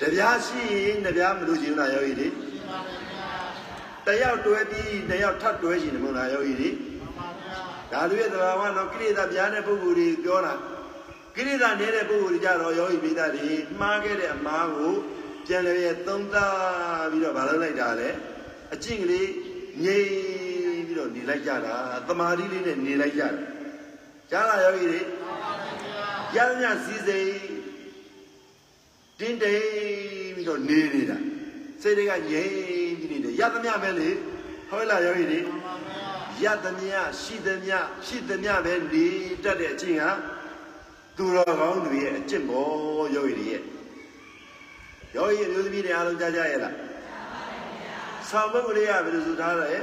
[0.01, 2.27] တပြားရှိရင်တပြားမလို့ရှင်လားယောဂီတွေ
[4.05, 6.69] တယောက်တွဲပြီးတယောက်ထပ်တွဲရှင်တယ်မဟုတ်လားယောဂီတွေ
[7.91, 10.53] ဒါတို့ရဲ့သဘာဝတော့ကိလေသာပြားတဲ့ပုဂ္ဂိုလ်တွေပြောတာ
[11.35, 13.47] ကိလေသာနေတဲ့ပုဂ္ဂိုလ်တွေကြတော့ယောဂီပိသတွေ
[13.79, 14.93] မှားခဲ့တဲ့အမှားကို
[15.45, 16.35] ပြန်လည်ရသုံးသ
[17.11, 18.09] ပြီးတော့မလုပ်လိုက်တာလေ
[18.73, 19.29] အကျင့်ကလေး
[19.83, 20.07] ငြိမ်
[20.87, 21.75] ပြီးတော့နေလိုက်ကြတာ
[22.07, 23.29] တမာတိလေးနဲ့နေလိုက်ကြတာ
[24.31, 25.01] ကြားလားယောဂီတွေ
[26.35, 27.56] ရသမျှစည်းစိမ်
[29.19, 29.63] တင်းတိမ်
[30.35, 31.17] ပြီးတော့နေနေတာ
[31.81, 34.09] စိတ်တွေကငြိမ်ပြီးနေတယ်ရသမျှပဲလေ
[34.69, 35.39] ဟုတ်လားယောဂီတွေ
[36.43, 37.75] ရသမျှရှိသမျှ
[38.05, 39.07] ရှိသမျှပဲနေ
[39.43, 40.11] တတ်တဲ့အချင်းဟာ
[41.17, 43.61] သူတော်ကောင်းတွေရဲ့အကျင့်ပေါ်ယောဂီတွေရဲ့
[45.15, 46.75] ယောဂီအမျိုးသမီးတွေအားလုံးကြားကြရဲ့လား
[48.29, 49.73] ဆောင်းပုဂ္ဂိုလ်တွေကဘယ်လိုဆိုထားလဲ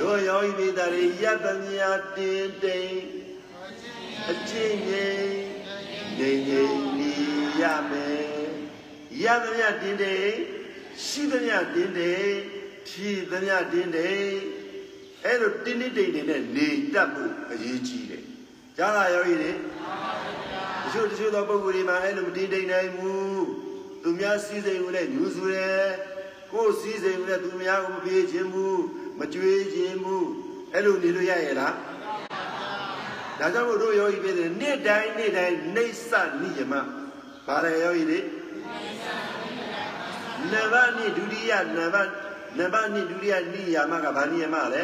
[0.00, 3.00] တို့ယောဂီမိသားတွေယတ္တမြာတင်းတိမ်
[4.30, 5.34] အကျင့်ငြိမ်
[6.18, 7.12] နေငြိမ်နေ
[7.60, 8.26] ရမယ်
[9.22, 10.34] ယတ္တမြာတင်းတိမ်
[11.04, 12.32] ရှိသမျှတင်းတိမ်
[12.88, 14.32] ဖြည့်သမျှတင်းတိမ်
[15.24, 18.24] အဲ့လိုတင်းတင်းတိမ်တိမ်နဲ့နေတတ်ဖို့အရေးကြီးတယ်
[18.76, 23.44] ကြားလားယောဂီတွေတချို့တချို့သောပုဂ္ဂိုလ်တွေမှာအဲ့လိုမတင်းတိမ်နိုင်ဘူး
[24.02, 25.86] သူများစည်းစိမ်ကိုလည်းညှူဆူတယ်
[26.52, 28.82] ကိုယ်စည်းစိမ်ကိုလည်းသူများကိုမပြေခြင်းဘူး
[29.18, 30.28] မကြွေးခြင်းဘူး
[30.72, 31.74] အဲ့လိုနေလို့ရရဲ့လား
[33.38, 36.74] ဒါကြောင့်မို့တို့ယောဂီပြည့်တယ်နေ့တိုင်းနေ့တိုင်းနှိမ့်စနိယမ
[37.46, 38.20] ဘာလဲယောဂီတွေ
[40.52, 41.96] နဗနိဒုတိယနဗ
[42.58, 44.82] နဗနိဒုတိယနိယာမကဘာနိယမလဲ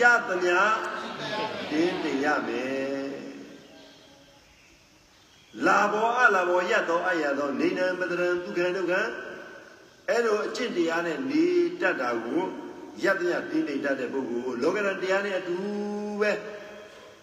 [0.00, 0.58] ရသမျှ
[1.70, 3.14] တင်းတင်ရမယ်
[5.66, 8.92] လာဘောအလာဘောရသောအရသောနေနံပတရံဒုက္ခဒုက္ခ
[10.08, 11.44] အဲ့လိုအကျင့်တရားနဲ့နေ
[11.80, 12.42] တတ်တာကို
[13.04, 15.56] ရတ္တရတင်းတိတ်တတ်တဲ့ပုဂ္ဂိုလ်ကိုလောကရန်တရားနဲ့အတူ
[16.20, 16.32] ပဲ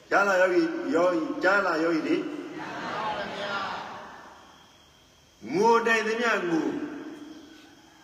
[0.10, 0.62] ကြားလာယောဂီ
[0.96, 2.18] ယောဂီကြားလာယောဂီတွေ
[5.54, 6.68] ငိုတိုင်သမျှငို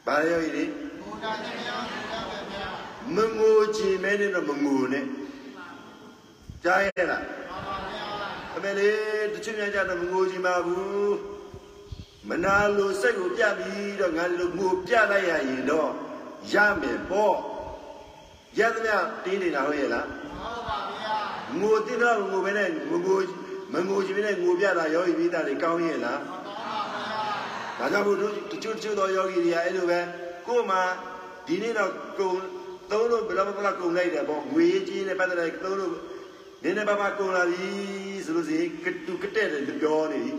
[0.06, 0.66] ဘာယောဂီတွေ
[3.16, 5.06] မငိုချင်မဲနဲ့တော့မငိုနဲ့
[6.64, 7.24] ကြားရလား
[8.56, 11.37] အမေလေးတချို့များကြတော့မငိုချင်ပါဘူး
[12.30, 15.90] မနာလိုစိတ်ကိုပြပြီးတော့ငါလိုငိုပြလိုက်ရရင်တော့
[16.54, 17.36] ရမယ်ပေါ့
[18.60, 21.18] ရသမျှတင်းနေတာဟုတ်ရဲ့လားဟုတ်ပါဗျာ
[21.60, 23.20] ငိုတိတော့ငိုပဲနဲ့ငိုငို
[23.74, 26.56] မငိုချင်ပဲနဲ့ငိုပြတာယောဂီမိသားတွေကောင်းရဲ့လားမှန်ပါ
[27.80, 30.00] ဗျာဒါကြောင့်ဘုတို့တချို့တချို့သောယောဂီတွေကအဲ့လိုပဲ
[30.48, 30.82] ကို့မှာ
[31.48, 32.32] ဒီနေ့တော့ကုံ
[32.92, 35.94] သုံးလို့ဘယ်လိုမှမကုံလိုက်တယ်ပေါ့ငွေကြီးနဲ့ပတ်သက်တဲ့သုံးလို့
[36.64, 37.70] နည်းနည်းပါးပါးကုံလာပြီ
[38.26, 40.34] ဆိုလို့ရှိရင်ကတူကတဲ့တယ်ပြောနေပြီ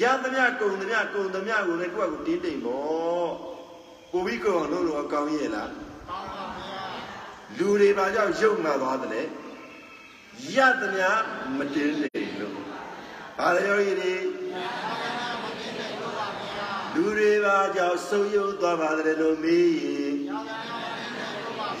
[0.00, 3.30] ရသမျှကုံသမျှကုံသမျှကိုလည်းကိုယ့်အကူတင်းတိမ်ပေါ့
[4.12, 6.82] ကိုပြီးကုံအောင်လို့တော့ကောင်းရဲ့လားကောင်းပါဗျာ
[7.58, 9.22] လူတွေဘာကြောင့်ရုပ်မှသွားတယ်လဲ
[10.54, 11.08] ရသမျှ
[11.58, 12.58] မတင်းတိမ်လို့
[13.38, 14.14] ဘာလဲယောဂီတွေ
[16.94, 20.14] လူတွေဘာကြောင့်ဆုံးယုံသွားပါတယ်လို့မေးရင်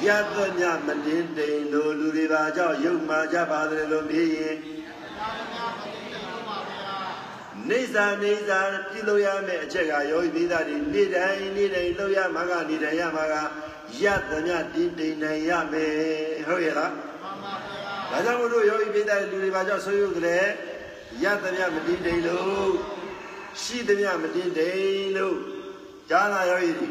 [0.06, 4.56] ရသမျှမတင်းတိမ်လို့လူတွေဘာကြောင့်ရုပ်မှကြပါတယ်လို့မေးရင်
[7.70, 13.34] နေစာနေစာပြုလို့ရမယ့်အချက်ကယောဂီမိသားတွေနေ့တိုင်းနေ့တိုင်းလှုပ်ရမှာကနေတိုင်းရမှာက
[14.02, 15.94] ရသမျှတင်းတိမ်နိုင်ရမယ်
[16.46, 17.54] ဟုတ်ရဲ့လားမှန်ပါ
[18.12, 20.46] ဗျာဒါကြောင့်မို့လို့ယောဂီမိသားလူတွေဘာကြောင့်ဆိုးရုံးတယ်
[21.22, 22.70] ရသမျှမတင်းတိမ်လို့
[23.62, 25.36] ရှိသမျှမတင်းတိမ်လို့
[26.10, 26.88] ကြားလာယောဂီတွေ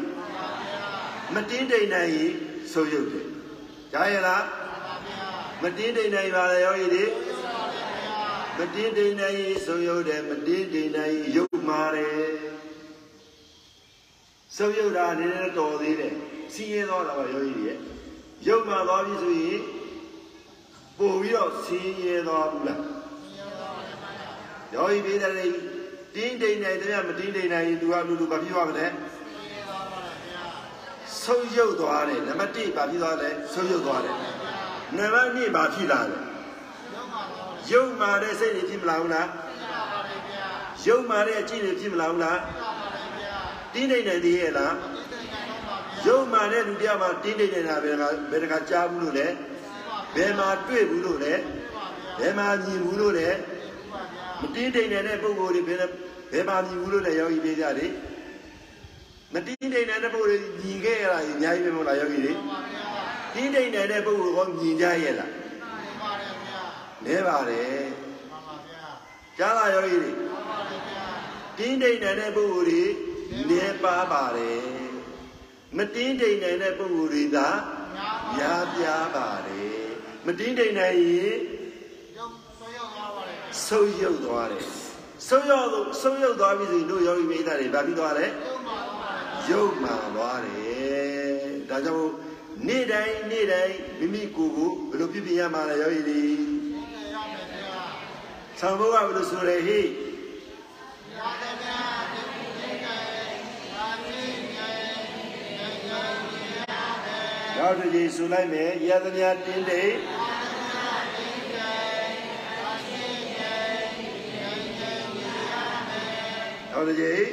[1.34, 2.32] မတင်းတိမ်နိုင်ရင်
[2.72, 3.26] ဆိုးရုံးတယ်
[3.92, 4.44] ကြားရဲ့လား
[5.62, 7.04] မတင်းတိမ်နိုင်ပါလေယောဂီတွေ
[8.58, 12.28] မတင်းတိမ်နိုင်ဆုံးယုတ်တယ်မတင်းတိမ်နိုင်ရုပ်မာတယ်
[14.56, 16.14] ဆုံးယုတ်တာနည်းနည်းတော်သေးတယ်
[16.52, 17.78] စီးရဲတော့တာပါယောဂီရဲ့
[18.48, 19.62] ရုပ်မာသွားပြီဆိုရင်
[20.98, 22.82] ပို့ပြီးတော့စီးရဲသွားဘူးလား
[24.74, 25.32] ယောဂီပြည်တယ်
[26.14, 28.86] တင်းတိမ်နိုင်တယ်မတင်းတိမ်နိုင်ရင်သူကလူလူဘာဖြစ်သွားမလဲ
[31.22, 34.16] ဆုံးယုတ်သွားတယ်နံပါတ်1ဘာဖြစ်သွားလဲဆုံးယုတ်သွားတယ်
[34.98, 36.18] နံပါတ်2ဘာဖြစ်လာလဲ
[37.70, 39.28] ယုံမာတဲ့စိတ်တွေဖြစ်မလာဘူးလား
[40.86, 42.40] ယုံမာတဲ့အကြည့်တွေဖြစ်မလာဘူးလား
[43.72, 44.74] တင်းနေနေသေးရဲ့လား
[46.06, 49.26] ယုံမာတဲ့လူတယောက်မှတင်းနေနေတာဘယ်ကဘယ်တကကြားဘူးလို့လဲ
[50.14, 51.34] ဘယ်မှာတွေ့ဘူးလို့လဲ
[52.18, 53.28] ဘယ်မှာမြင်ဘူးလို့လဲ
[54.40, 55.78] မတင်းတိမ်နေတဲ့ပုံကိုယ်တွေဘယ်
[56.32, 57.92] ဘယ်မှာမြင်ဘူးလို့လဲယောဂီပြေကြတယ်
[59.32, 62.32] မတင်းတိမ်နေတဲ့ပုံကိုယ်တွေမြင်ခဲ့ရတာအများကြီးပဲမဟုတ်လားယောဂီတွေ
[63.34, 65.30] တင်းတိမ်နေတဲ့ပုံကိုယ်ကမြင်ကြရဲ့လား
[67.06, 67.80] လဲပါတယ်
[68.30, 68.84] မှန်ပါဗျာ
[69.38, 71.06] ကြားလာယောဂီတွေမှန်ပါတယ်ဗျာ
[71.58, 72.82] တင်းတိမ်နေတဲ့ပုဂ္ဂိုလ်တွေ
[73.50, 74.64] လဲပါပါတယ်
[75.76, 77.48] မတင်းတိမ်နေတဲ့ပုဂ္ဂိုလ်တွေသာ
[78.36, 79.80] များပြားပါတယ်
[80.26, 81.36] မတင်းတိမ်နိုင်ရင်
[83.66, 84.66] ဆုံးယုတ်သွားတယ်
[85.28, 85.68] ဆုံးယုတ်
[86.00, 88.30] ဆုံးယုတ်သွားပြီဆိုရင်တို့ယောဂီမိသားတွေဗာပြီးသွားတယ်
[89.50, 91.36] ယုတ်မှန်သွားတယ်
[91.70, 92.12] ဒါကြောင့်
[92.66, 96.20] နေ့တိုင်းနေ့တိုင်းမိမိကိုယ်ကိုဘယ်လိုပြပြရမှာလဲယောဂီတွေ
[98.60, 99.80] ဆံဘုရားဘယ်လိုဆိုရဲဟိ
[107.56, 109.82] နောက်တစ်ချိန်ဆိုလိုက်မယ်ယသမြတင်းတိ
[116.70, 117.28] နောက်တစ်ချိန်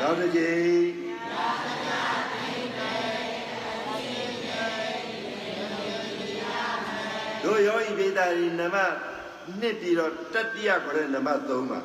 [0.00, 1.07] နောက်တစ်ချိန်
[7.48, 8.76] တို့ယောဤပိတာရီနမ
[9.60, 11.80] နှစ်ပြီးတော့တတိယခေါ်တဲ့နမ3ပါ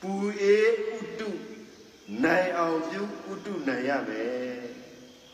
[0.00, 1.28] ပူအေးဥတု
[2.24, 4.58] နိုင်အောင်ပြုဥတုနိုင်ရမယ်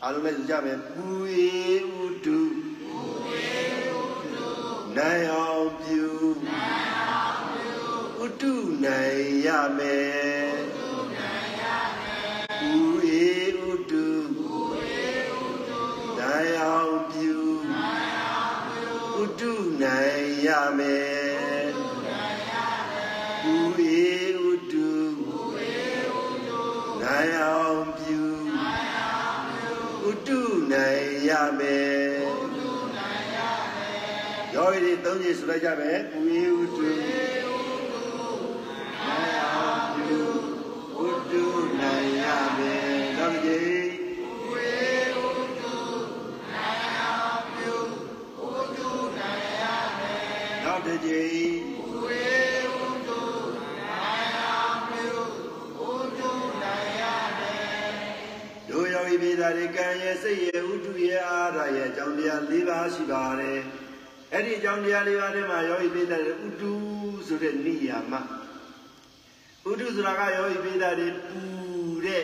[0.03, 2.39] အားလုံးလည်းကြမယ်ပူအေးဥတု
[2.81, 4.49] ပူအေးဥတု
[4.97, 6.05] နိုင်အောင်ပြု
[6.47, 8.53] နိုင်အောင်ပြုဥတု
[8.85, 11.63] နိုင်ရမယ်ဥတုနိုင်ရ
[11.99, 12.71] မယ်ပူ
[13.05, 14.05] အေးဥတု
[14.37, 15.81] ပူအေးဥတု
[16.19, 17.12] နိုင်အောင်ပြုဥတု
[19.83, 21.67] နိုင်ရမယ်
[23.41, 24.05] ပူအေ
[24.47, 24.91] ဥတု
[27.01, 28.21] နိုင်အောင်ပြု
[30.09, 30.41] ဥတု
[30.71, 32.13] နိုင်ရမယ်
[34.53, 37.42] ယောဂီတွေသုံးကြီးဆိုလိုက်ကြမယ်ပူအေဥတု
[59.53, 63.59] ယောဂီပြည်သားတွေကံရဲ့စိတ်ရဲ့ဥတုရဲ့အာရရဲ့အကြောင်းတရား၄ပါးရှိပါတယ်
[64.31, 66.73] အဲ့ဒီအကြောင်းတရား၄ပါးထဲမှာယောဂီပြည်သားတွေဥတု
[67.27, 68.13] ဆိုတဲ့နိယာမ
[69.69, 71.41] ဥတုဆိုတာကယောဂီပြည်သားတွေပူ
[72.05, 72.23] တဲ့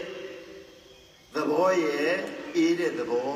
[1.36, 2.14] သဘောရဲ့
[2.56, 3.32] အေးတဲ့သဘော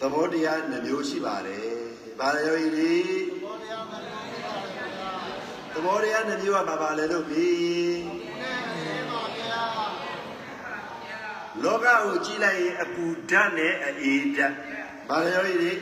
[0.00, 1.68] သဘောတရားနှမျိုးရှိပါတယ်။
[2.18, 2.94] ဘာလဲယောဂီတွေ
[5.74, 8.17] သဘောတရားနှမျိုးကဘာပါလဲလို့ပြီး
[11.64, 14.54] လောကကိုကြည့်လိုက်ရင်အပူဓာတ်နဲ့အေးဓာတ်
[15.08, 15.72] ဘာလဲယောဂီတွေ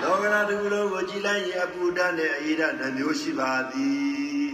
[0.00, 4.50] လောကနာတစ်ခုလုံးကိုကြည့်လိုက်ရင်အပူဓာတ်နဲ့အေးဓာတ်နှမျိုးရှိပါသည်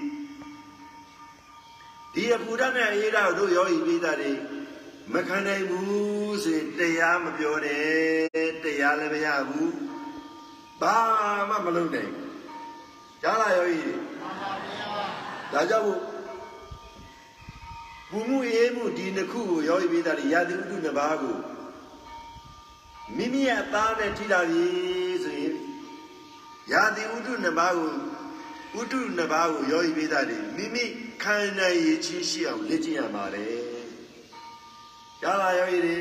[2.15, 4.33] ဒီအပူဓာတ်နဲ့အေးဓာတ်တို့ယောဂီပိသားတွေ
[5.13, 9.75] မခံနိုင်ဘူးဆိုရင်တရားမပြောနဲ့တရားလည်းမရဘူး
[10.81, 10.97] ဘာ
[11.49, 12.29] မှမလုပ်နိုင်ဘူး
[13.23, 13.99] ကြားလာရောကြီး
[15.53, 16.01] ဒါကြောင့်မို့
[18.11, 21.37] ဘုမှုရေးမှုဒီနှစ်ခုကိုရောဤပိသားရာသီဥတုနှစ်ပါးကို
[23.17, 24.65] မိမိရဲ့အသားနဲ့ထိတာပြီ
[25.25, 25.57] ဆိုရင်
[26.73, 27.93] ရာသီဥတုနှစ်ပါးကို
[28.81, 30.85] ဥတုနှစ်ပါးကိုရောဤပိသားတွေမိမိ
[31.23, 33.59] ခံနိုင်ရချင်းရှိအောင်လေ့ကျင့်ရပါတယ်။
[35.21, 35.97] ကြားလာရောဤတွေ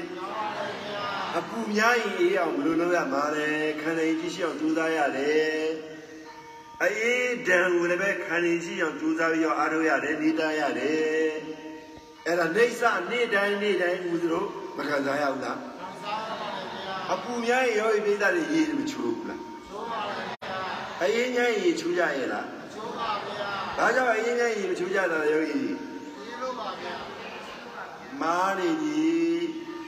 [1.37, 3.47] အပူများရင်အေးအောင်ဘယ်လိုလုပ်ရမှာလဲ
[3.81, 5.63] ခံနိုင်ရချင်းရှိအောင်ကြိုးစားရတယ်။
[6.83, 11.31] အေးဒံကိုလည်းပဲခံနိုင်ရှိအောင်ကြိုးစားပြီးတော့အားထုတ်ရတယ်နေတာရတယ်။
[12.27, 14.47] အဲ့ဒါနေဆနေ့တိုင်းနေ့တိုင်းဦးသူတို့
[14.77, 15.57] မခံစားရဘူးလား
[17.13, 20.59] အပူများရင်ရောဤပိသားတွေရေမချိုးဘူးလားချိုးပါဗျာ
[21.01, 25.61] အေးငယ်ရေချိုးကြရဲ့လားချိုးပါဗျာဒါကြောင့်အေးငယ်ရေမချိုးကြတာရောဤဒီ
[26.41, 26.95] လိုပါဗျာ
[28.21, 29.45] မားနေကြီး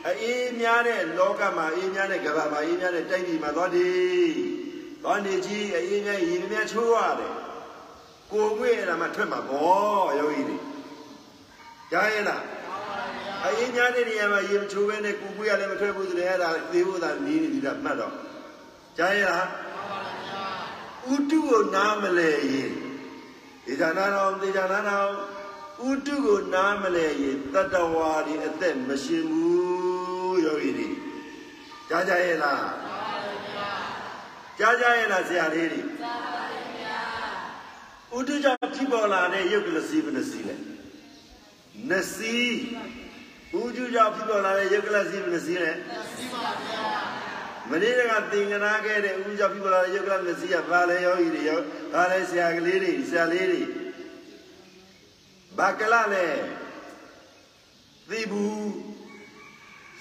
[0.08, 3.90] အေးများတဲ့လောကမှာအေးများတဲ့ကမ္ဘာမှာအေးများတဲ့တိုက်ပြည်မှာသွားဒီ
[5.04, 7.34] သွားနေကြီးအေးငယ်ရေများချိုးရတယ်
[8.32, 10.58] ကိုငွေ့အဲ့ဒါမှထွက်မှာပေါ့ယောဂီတွေ
[11.92, 12.44] ကြားရဲ့လား
[13.46, 18.14] အရင်ညာတဲ့နေရာမှာရေမချိုးဘဲနဲ့ကူကွေးရလည်းမထွက်ဘူးဆိုရင်အဲ့ဒါသေဖို့သာနီးနေပြီလားမှတ်တော့
[18.98, 19.48] ကြားရလား
[21.14, 22.72] ဥတုကိုနားမလဲရင်
[23.66, 25.12] ဒေသနာတော်ဒေသနာတော်
[25.88, 30.88] ဥတုကိုနားမလဲရင်တတ္တဝါဒီအသက်မရှင်ဘူးယောဂီတွေ
[31.90, 32.64] ကြားကြရဲ့လား
[34.60, 36.46] ကြားကြရဲ့လားဆရာလေးတွေကြားပါပါ
[36.80, 37.00] ဗျာ
[38.18, 40.56] ဥတုကြောင့်ဖြစ်ပေါ်လာတဲ့ယုတ်ကလစီဘယ်နှစီလဲ
[41.88, 42.38] နစီ
[43.60, 45.76] ဥကျူကြောင့်ဖြစ်ပေါ်လာတဲ့ယုတ်ကလစီဘယ်နှစီလဲန
[46.14, 46.84] စီပါဗျာ
[47.70, 48.00] မနေ့က
[48.32, 51.60] သင်္ကနာခဲ့တဲ့ဥကျူကြောင့်ဖြစ်ပေါ်လာတဲ့ယုတ်ကလနစီကဘာလဲယောဂီတွေရော
[51.94, 53.62] ဘာလဲဆရာကလေးတွေဆရာလေးတွေ
[55.58, 56.26] ဘာကလလဲ
[58.10, 58.72] သိဘူး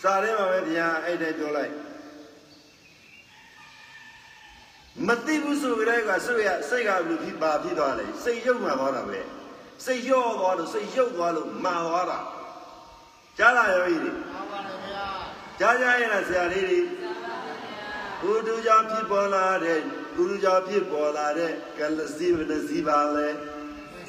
[0.03, 1.75] စာထဲမှာပဲဗျာအဲ့ဒါပြောလိုက်
[5.07, 9.21] မသိဘူးဆိုကြတဲ့ကစိတ်ရစိတ်ကဘယ်လိုဖြစ်ပါဖြစ်သွားလဲစိတ်ရုပ်မှသွားတာပဲ
[9.85, 12.19] စိတ်ရော့သွားလို့စိတ်ရုပ်သွားလို့မာသွားတာ
[13.39, 15.05] ကြားလာရောကြီးတွေမှန်ပါတယ်ဗျာ
[15.61, 16.81] ကြားကြရဲ့လားဆရာလေးတွေ
[18.23, 19.79] ဘုဒ္ဓကြောင့်ဖြစ်ပေါ်လာတဲ့
[20.17, 23.29] ဘုဒ္ဓကြောင့်ဖြစ်ပေါ်လာတဲ့ကလစီမနစီပါလဲ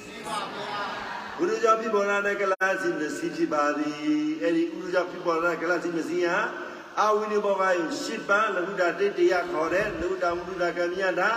[0.03, 0.81] စီပါဗျာ
[1.37, 3.97] ဘုဒ္ဓကြောင့်ဖြစ်ပေါ်လာတဲ့ကလစီမနစီဖြစ်ပါသည်
[4.41, 6.39] အဲ့ဒီဘုဒ္ဓကြောင့်ဖြစ်ပေါ်လာတဲ့ကလစီမနစီဟာ
[7.01, 11.29] အဝိနိဘောကယရှစ်ပန်းလဟုတာတိတရားခေါ်တဲ့လူတာမုဒ္ဒကမြတ်တာ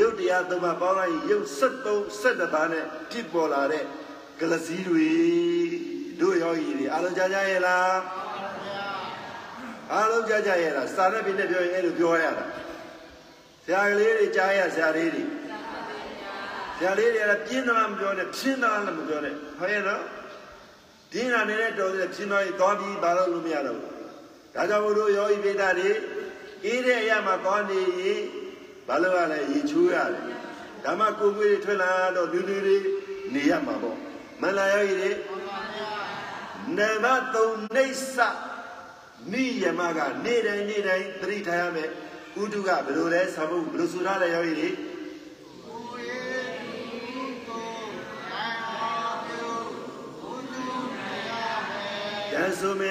[0.00, 3.84] ရုပ်တရားသုံးပါးပေါင်းလိုက်ရုပ်73 72ပါးနဲ့ဖြစ်ပေါ်လာတဲ့
[4.40, 5.10] ကလစီတွေ
[6.20, 7.96] တို့ယောဂီတွေအားလုံးကြားကြရဲ့လား
[9.92, 12.44] အားလုံးကြားကြရဲ့လားစာနဲ့ပြနဲ့ပြောရင်အဲ့လိုပြောရတာ
[13.64, 15.24] ဆရာကလေးတွေကြားရဆရာလေးတွေ
[16.76, 20.02] ဆရာလေးတွေကပြင်းသလားမပြောနဲ့ဖြင်းသလားလည်းမပြောနဲ့ဟုတ်ရဲ့နော်
[21.12, 23.92] ဒင်းနာနေတဲ့တော်တဲ့ဖြင်းတော့သွားပြီးဘာလို့လို့မရတော့ဘူး
[24.54, 25.90] ဒါကြောင့်မို့လို့ယောဂီပိဋကတွေ
[26.66, 28.22] အေးတဲ့အရာမှာသွားနေရင်
[28.86, 30.24] ဘာလို့ရလဲရေချိုးရတယ်
[30.84, 32.76] ဓမ္မကိုယ်ကိုယ်တွေထွက်လာတော့လူလူတွေ
[33.34, 33.98] နေရမှာပေါ့
[34.42, 35.10] မလာယောဂီတွေ
[36.76, 38.16] နံပါတ်3နှိစ္စ
[39.32, 41.88] နိယမကနေ့တိုင်းနေ့တိုင်းသတိထားရမယ်
[42.42, 44.70] ဥတုကဘယ်လိုလဲဆံဖို့ဘယ်လိုဆိုရလဲယောဂီတွေ
[52.30, 52.82] ကျန်ဆိုမ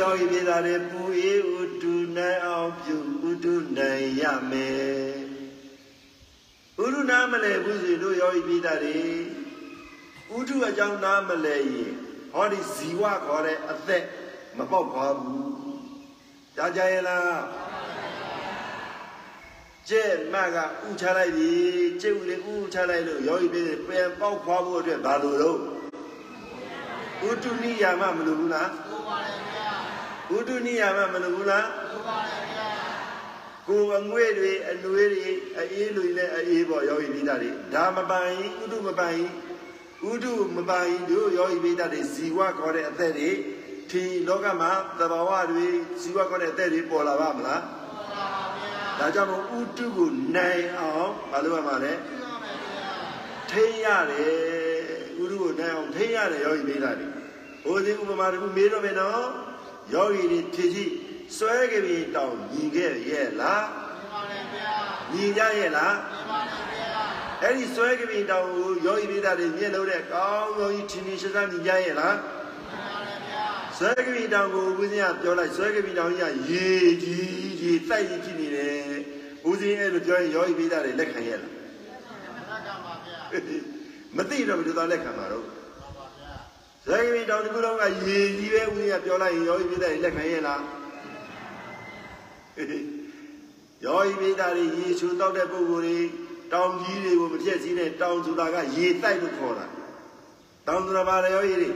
[0.00, 2.96] ယောဂီပြည်သားတွေပူအေးဥတုနိုင်အောင်ပြု
[3.28, 5.12] ဥတုနိုင်ရမယ်
[6.84, 8.98] ဥတုနာမလဲဘူးစီတို့ယောဂီပြည်သားတွေ
[10.36, 11.92] ဥတုအကြောင်းနာမလဲရင်
[12.32, 14.04] ဟောဒီဇီဝခေါ်တဲ့အသက်
[14.56, 15.50] မပေါက်ခွာဘူး
[16.56, 17.40] ကြားကြရဲ့လား
[19.88, 21.52] ကျဲ့မကဥချလိုက်ပြီ
[22.02, 25.58] ကျဲ့ဥလေးဥချလိုက်လို့ယောဂီပြည်ပြန်ပေါက်ခွာဖို့အတွက်ဘာလို့လို့
[27.28, 28.70] ဥတုနိယာမမလို့ဘူးလား
[30.30, 32.68] ဘုဒ္ဓနိယာမမလို့ဘူးလားဟုတ်ပါတယ်ဗျာ
[33.68, 35.28] ကိုယ်အငွေ့တွေအနွေးတွေ
[35.58, 39.22] အေးလူနဲ့အေးပေါ်ယောဂီပိဋကတွေဒါမပိုင်ဥဒုမပိုင်
[40.10, 43.30] ဥဒုမပိုင်တို့ယောဂီပိဋကတွေဇီဝခေါ်တဲ့အသက်တွေ
[43.90, 45.66] ဒီလောကမှာသဘာဝတွေ
[46.00, 51.92] ဇီဝခေါ်တဲ့အသက်တွေပေါ်လာပါမလားပေါ်လာပါဗျာဒါကြောင့်မို့ဥဒုကိုနိုင်အောင်မလုပ်ရမှာလဲ
[53.50, 54.34] ထိရတယ်
[55.22, 57.06] ဥဒုကိုနိုင်အောင်ထိရတယ်ယောဂီပိဋကတွေ
[57.64, 59.24] ဟိုဒီဥပမာတခုမေးတော့မယ်နော်
[59.92, 60.92] ယောဂီတွေဖြည့်ကြည့်
[61.36, 64.72] စွဲကြပြီတောင်ညီခဲ့ရဲ့လားညီပါတယ်ဗျာ
[65.12, 67.02] ညီကြရဲ့လားညီပါတယ်ဗျာ
[67.42, 73.44] အဲ့ဒီစွဲကြပြီတောင်ကိုယောဂီပိဒါတွေမြင်လို့တဲ့ကောင်းကောင်းကြီးထင်ထင်ရှားရှားညီကြရဲ့လားညီပါတယ်ဗျာ
[73.78, 76.68] စွဲကြပြီတောင်ကိုဦးဇင်းကပြောလိုက်စွဲကြပြီတောင်ကြီးကရေ
[77.02, 78.74] ကြီးကြီးတိုက်ကြီးဖြစ်နေတယ်
[79.48, 81.52] ဦးဇင်းအဲ့လိုပြောရင်ယောဂီပိဒါတွေလက်ခံရဲ့လား
[82.50, 83.18] လက်ခံပါဗျာ
[84.16, 85.59] မသိတော့ဘယ်လိုသာလက်ခံမှာတော့
[86.90, 90.62] ဇေယီတောင်တစ်ခုလုံးကရေကြီးပဲဦးကြီးကပြောလိုက်ရင်ယောဂီပြတဲ့လက်ခံရဲ့လား
[93.84, 95.98] ယောဂီပိဒါတွေရေချိုးတောက်တဲ့ပုဂ္ဂိုလ်တွေ
[96.52, 99.66] တောင်ကြီးတွေကိုမပြည့်စည်တဲ့တောင်ဆိုတာကရေတိုက်လို့ခေါ်တာ
[100.66, 101.68] တောင်ဆိုတာဘာလဲယောဂီတွေ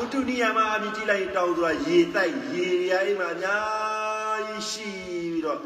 [0.00, 4.88] ဥတုနိယမအပြီးကြည့်လိုက်တောင်ဆိုတာရေတိုက်ရေရအိမ်မှာအများကြီးရှိ
[5.32, 5.58] ပြီးတော့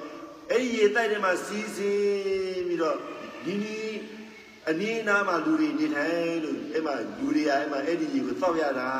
[0.51, 2.97] အဲ့ဒီရေတိုက်ထဲမှာစီးစင်းပြီးတော့
[3.45, 3.93] ဒီနီး
[4.71, 8.91] အနည်းအနားမှာလူတွေနေထိုင်လို့အဲ့မှာလူတွေအဲ့မှာအဲ့ဒီရေကိုသောက်ရတာ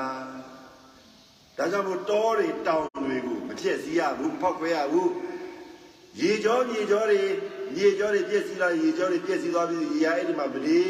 [1.57, 5.11] ဒါကြောင့်မို့တောတွေတောင်တွေကိုမဖြစ်စည်းရဘူးဖောက်ခွဲရဘူး
[6.21, 7.21] ရေကြောမြေကြောတွေ
[7.75, 10.81] မြေကြောတွေပြည့်စည်လာရေကြောတွေပြည့်စည်သွားပြီးရေရအဲ့ဒီမှာမနေ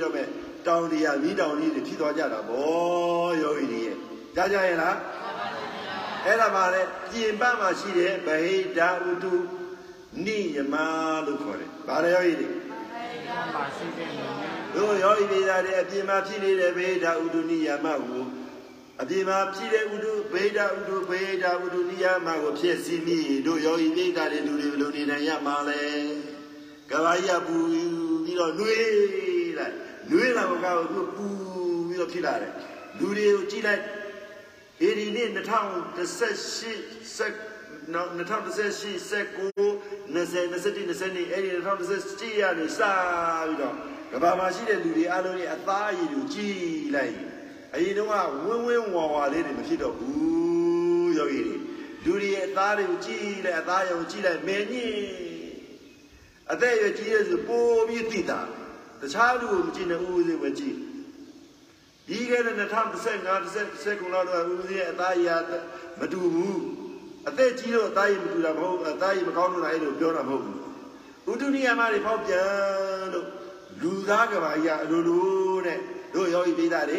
[0.00, 0.26] တော့မဲ့
[0.66, 3.96] တောင်တွေကမိတောင်ကြီးတွေဖြစ်သွားကြတာဗောယောဂီတွေရဲ့
[4.36, 4.96] ကြားကြရဲ့လား
[6.24, 9.32] အဲ့ဒါမှလည်းပြင်ပမှာရှိတဲ့ဗဟိတဥတု
[10.24, 10.74] နိယမ
[11.26, 12.65] လို့ခေါ်တယ်ဗါရယောဂီတွေပါရှိ
[13.36, 18.24] တဲ့နေနဲ့တို့ယောဂီပိသားတွေအပြင်မှာဖြစ်နေတဲ့ဗဟိတဥတုနိယမကို
[19.02, 25.80] အပြင်မှာဖြစ်တဲ့ဥတုဗဟိတဥတုဗဟိတဥတုနိယမကိုဖြစ်စီမိတို့ယောဂီပိသားတွေလူတွေဘယ်လိုနေနိုင်ရမှာလဲ
[26.90, 27.56] ကဘာကြီးကပူ
[28.24, 29.74] ပြီးတော့နှွေးလိုက်
[30.10, 31.26] နှွေးလာမကောက်ဘူးပူ
[31.88, 32.52] ပြီးတော့ဖြစ်လာတယ်
[32.98, 33.82] လူတွေကိုကြည့်လိုက်
[34.82, 37.34] အေဒီနေ့2018စက်
[37.94, 39.68] နော်2018စက်ကို
[40.16, 41.50] 20 21 20အဲ့ဒီ
[41.96, 43.74] 2017ရာနေစပြီးတော့
[44.12, 46.58] ကဘာမှာရှိတဲ့လူတွေအားလုံးရဲ့အသားအရည်ကိုကြည့်
[46.94, 47.16] လိုက်
[47.74, 48.08] အရင်တော့
[48.44, 51.56] ဝင်းဝင်းဝါဝါလေးတွေမဖြစ်တော့ဘူးယောဂီတွေ
[52.04, 54.94] လူတွေရဲ့အသားတွေကိုကြည့်လိုက်အသားရုံကြည့်လိုက်မင်းကြီး
[56.52, 58.40] အသက်အရွယ်ကြီးရဲ့ဆိုပိုပြီးသိတာ
[59.00, 60.76] တခြားလူကိုမကြည့်နဲ့ဦးဦးလေးပဲကြည့်
[62.08, 63.24] ဒီကနေ့2015
[63.84, 65.42] 19လောက်တော့ဦးဦးလေးရဲ့အသားအရည်
[66.00, 66.62] မတူဘူး
[67.28, 70.58] အသက်ကြီးတော့အသားရည်မတူတာမဟုတ်အသားရည်မကောင်းလို့လားအဲ့လိုပြောတာမဟုတ်ဘူး
[71.30, 72.48] ဥတုနိယမတွေဖောက်ပြန်
[73.12, 73.26] လို့
[73.82, 75.78] လူသားကဘာကြီးအလိုလိုတဲ့
[76.14, 76.98] တို့ယောဂီပိသားတွေ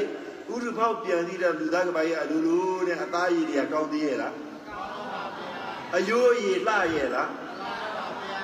[0.53, 4.33] ဥတုဖောက်ပြန်ပြီးတော့လူသားကဘာကြီးအလိုလိုတဲ့အသားရည်တွေကကောင်းသေးရဲ့လား
[4.67, 5.59] ကောင်းပါဗျာ
[5.95, 8.41] အယိုးရည်လှရဲ့လားမှန်ပါဗျာ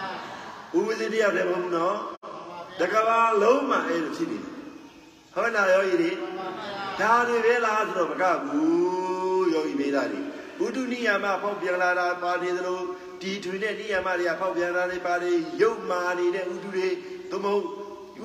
[0.77, 1.97] ဥပဇိတရားလည်းမဟုတ်ဘူးနော်
[2.79, 4.51] တကဘာလုံးမှအဲ့လိုဖြစ်နေတယ်
[5.34, 6.11] ဟုတ်လားယောဂီတွေ
[6.99, 12.82] ဒါတွေပဲလားဆိုတော့မကဘူးယောဂီပိသားတွေ ဘုဒ္ဓနိယမဖောက်ပြန်လာတာပါတယ်သလို
[13.22, 16.88] ဒီထွေနဲ့နိယမတွေကဖောက်ပြန်လာနေပါတယ်ရုပ်မာနေတဲ့ဥဒုတွေ
[17.32, 17.64] သို့မဟုတ်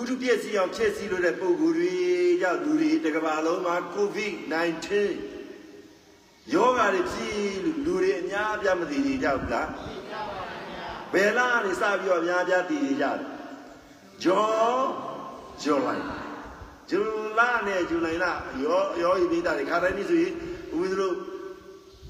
[0.01, 1.95] ဥဒုပြည့်စည်အောင်ဖြစ်စည်းလို့တဲ့ပုံကိုယ်တွေ
[2.43, 4.89] ကြောင့်လူတွေတကဘာလုံးမှာ COVID-19
[6.55, 9.68] ယောဂါတွေဖြစ်လို့လူတွေအများအပြားမသိကြကြဘူးလား
[11.12, 13.18] ဘယ်လားနေစပြီးတော့အများအပြားသိကြကြတယ်
[14.24, 14.49] ဂျော
[15.62, 16.05] ဂျောလိုက်
[16.91, 17.01] ဇူ
[17.39, 18.26] လာနဲ့ဇူလိုင်လ
[18.64, 20.35] ရောရောဤပိတာတွေခါတိုင်းนี่ဆိုရင်
[20.76, 21.14] ဦးဇင်းတို့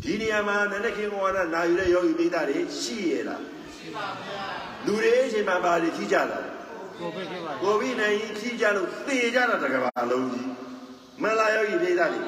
[0.03, 3.43] ဒီနေရာမှာနန္ဒခေဝါဒနာယူတဲ့ယောဂီပိသားတွေရှိရလား
[3.77, 4.45] ရှိပါဗျာ
[4.87, 6.41] လူတွေအချိန်မှာပါတွေဖြီးကြတာ
[6.99, 10.51] ကိုဗစ်ဖြစ်ပါကိုဗစ်နိုင်ဖြီးကြလို့သေကြတာတကဘာလုံးကြီး
[11.23, 12.21] မလာယောဂီပိသားတွေ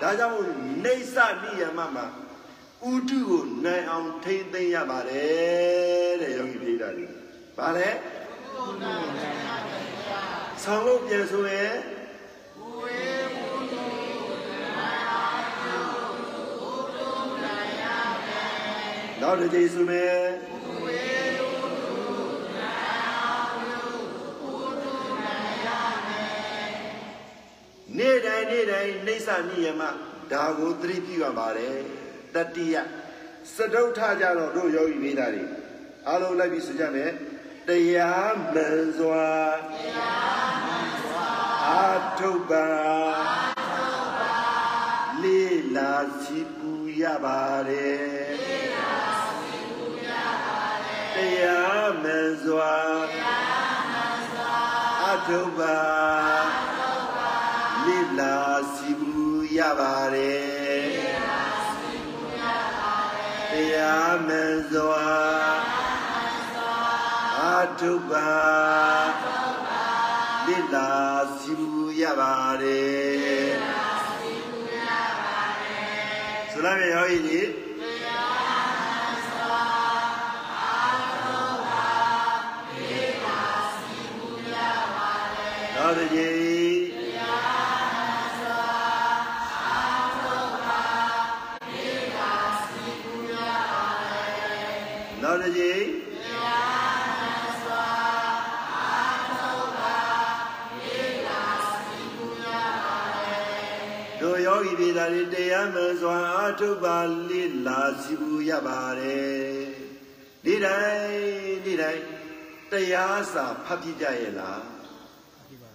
[0.00, 0.36] ဒါကြောင့်
[0.84, 2.06] နေဆနိယမမှာ
[2.90, 7.06] ဥတုကိုနိုင်အောင်ထိမ့်သိမ့်ရပါတယ်တဲ့ယောဂီပိသားတွေ
[7.58, 7.88] ဗါလဲ
[10.62, 11.74] ဆောင်းလို့ပြန်ဆိုရင်
[19.22, 20.22] နောက်တစ်ကြိမ်ဆိုမယ်
[27.98, 29.82] နေ့တိုင်းနေ့တိုင်းနှိစ္စနိယမ
[30.32, 31.76] ဒါကိုသတိပြုရပါတယ်
[32.34, 32.76] တတိယ
[33.54, 35.44] စတုထကြတော့တို့ယောဂီမိသားတွေ
[36.08, 37.10] အားလုံးလိုက်ပြီးဆိုကြမယ်
[37.68, 39.30] တရားမှန်စွာ
[39.70, 41.28] တရားမှန်စွာ
[41.68, 41.86] အာ
[42.18, 42.66] ထုပ်ပါ
[43.28, 44.36] အာထုပ်ပါ
[45.22, 48.51] လေးလာစီပူရပါတယ်
[51.32, 52.06] တရားမ
[52.44, 52.76] စွာ
[55.04, 55.80] အထုပ်ပါ
[57.86, 58.38] လိလာ
[58.74, 60.90] စီဘူးရပါတယ်
[63.50, 64.30] တရားမ
[64.70, 65.08] စွာ
[67.40, 67.44] အ
[67.80, 68.30] ထုပ်ပါ
[70.46, 70.90] လိလာ
[71.38, 73.52] စီဘူးရပါတယ်
[76.50, 77.61] ဆိုလာမြေရောကြီး
[105.74, 106.96] မစွာအာထုပါ
[107.28, 109.72] လိလာစီပူရပါတယ်
[110.44, 112.04] ဒီတိုင်းဒီတိုင်း
[112.70, 114.62] တရားစာဖတ်ပြကြရဲ့လား
[115.48, 115.70] ဒီပါ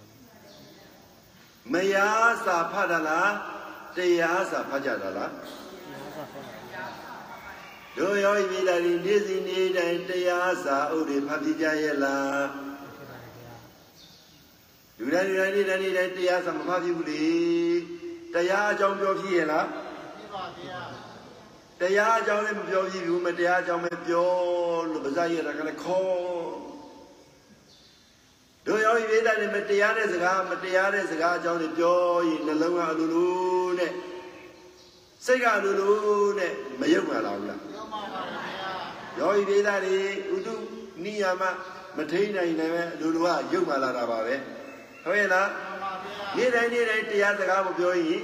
[1.72, 3.32] မယ်မယားစာဖတ်တာလား
[3.96, 5.46] တရားစာဖတ်ကြတာလားဒီ
[6.14, 6.84] ဟာကဖတ်ပါဗျာ
[7.96, 12.40] တို့ရောဤမိသားဒီနေ့စဉ်နေ့တိုင်းတရားစာအုပ်တွေဖတ်ပြကြရဲ့လား
[12.94, 13.54] ဖြစ်ပါတယ်ဗျာ
[14.98, 17.28] လူတိုင်းလူတိုင်းနေ့တိုင်းနေ့တိုင်းတရားစာမဖတ်ပြဘူးလေ
[18.34, 19.66] တရားအကြောင်းပြောဖြစ်ရဲ့လား
[20.18, 20.80] ပြပါဗျာ
[21.80, 24.30] တရားအကြောင်းလည်းမပြောပြဘူးမတရားအကြောင်းပဲပြော
[24.90, 26.50] လို့ပါဇာရတာကလည်းခေါ်
[28.66, 33.92] တို့ရောဤမိသားဒီမတရားတဲ့စကားမတရားတဲ့စကားအကြောင်းတွေပြောရင်နှလုံးကအလိုလိုနဲ့
[35.26, 35.96] စိတ်ကအလိုလို
[36.38, 38.70] နဲ့မယုတ်မှလာဘူးလားပြောပါပါဗျာ
[39.18, 39.98] ယောဂီဒေသတွေ
[40.36, 40.54] ဥဒု
[41.04, 41.42] နိယာမ
[41.96, 44.34] မထိန်နိုင်လည်းပဲလူလူကရုပ်မှလာတာပါပဲ
[45.04, 45.67] ဟုတ်ရဲ့လားပြောပါဗျာ
[46.36, 48.22] နေ့တိုင်းနေ့တိုင်းတရားစကားကိုပြောရင်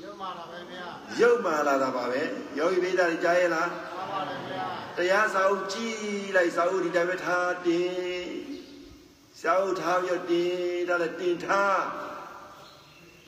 [0.00, 0.84] ပြောပါလားဗျာ
[1.20, 2.22] ရုပ်မှလာတာပါပဲ
[2.58, 4.64] ယောဂီဒေသတွေကြားရဲ့လားပြောပါလားဗျာ
[4.96, 6.00] တရားစာအုပ်ကြည့်
[6.36, 8.26] လိုက်စာအုပ်ဒီတိုင်းပဲထားတင်
[9.40, 11.82] စာအုပ်ထားပြီးတော့တင်ဒါလည်းတင်ထား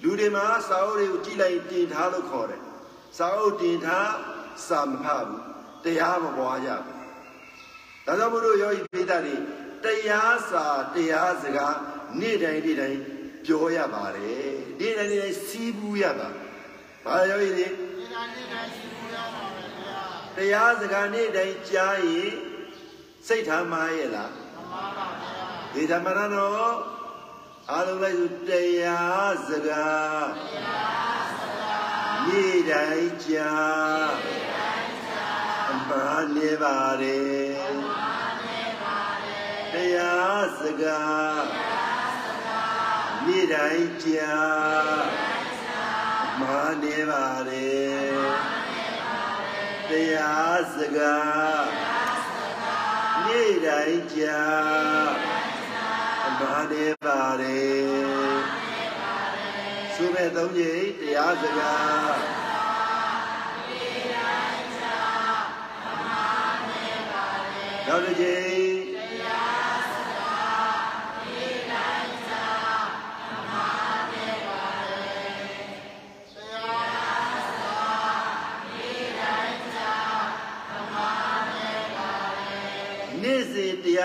[0.02, 2.62] လူတွေမှာစာအုပ်တွေကိုကြည့်လိုက်တင်ထားလို့ခေါ်တယ်
[3.18, 4.12] စာအုပ်တင်ထား
[4.68, 5.42] စာမဖတ်ဘူး
[5.84, 6.96] တရားမပွားကြဘူး
[8.06, 9.34] ဒါကြောင့်မို့လို့ယောဂီပိဋကတွေ
[9.84, 10.64] တရားစာ
[10.94, 11.76] တရားစကား
[12.20, 13.00] နေ့တိုင်းနေ့တိုင်း
[13.46, 16.28] ပြောရပါတယ်နေ့တိုင်းနေ့တိုင်းစီးပူးရပါ
[17.04, 20.02] ဘာယောဂီတွေဒီကနေ့တိုင်းရှိခိုးရပါမယ်ဗျာ
[20.36, 22.32] တရားစကားနေ့တိုင်းကြားရင်
[23.26, 26.74] စိတ်ထားမှားရဲ့လားမမပါဗျာဒီဓမ္မရတော့
[27.70, 30.26] အားလုံးလိုက်စုတရားစကား
[32.26, 34.10] နေ့တိုင်းကြား
[35.70, 37.74] အမှန်နေပါတယ်
[39.72, 41.63] တရားစကား
[43.26, 45.02] နေ့တိုင်းကြား
[46.24, 48.14] အမှန်နေပါတယ်
[49.88, 51.66] တရားစကား
[53.24, 55.10] နေ့တိုင်းကြား
[56.26, 58.24] အမှန်နေပါတယ်
[59.94, 62.14] သုမဲ့သုံးကြီးတရားစကား
[67.86, 68.43] နောက်တစ်ချိန်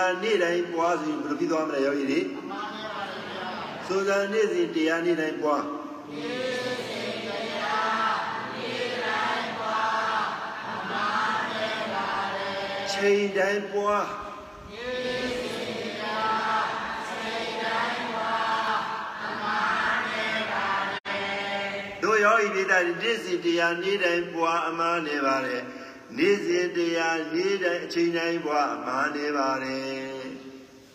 [0.09, 2.19] တရားနေ့တိုင်းပွားစီဘယ်လိုဖြစ်သွားမလဲယောဂီတွေ
[3.87, 5.63] ဆိုစံနေ့စဉ်တရားနေ့တိုင်းပွား
[12.91, 14.05] ချိန်တိုင်းပွား
[22.03, 25.63] တို့ယောဂီဒေတာနေ့စဉ်တရားနေ့တိုင်းပွားအမှန်နေပါတယ်
[26.17, 30.19] နေ့စဉ်တရားနေ့တိုင်းအချိန်တိုင်းပွားအမှန်နေပါတယ်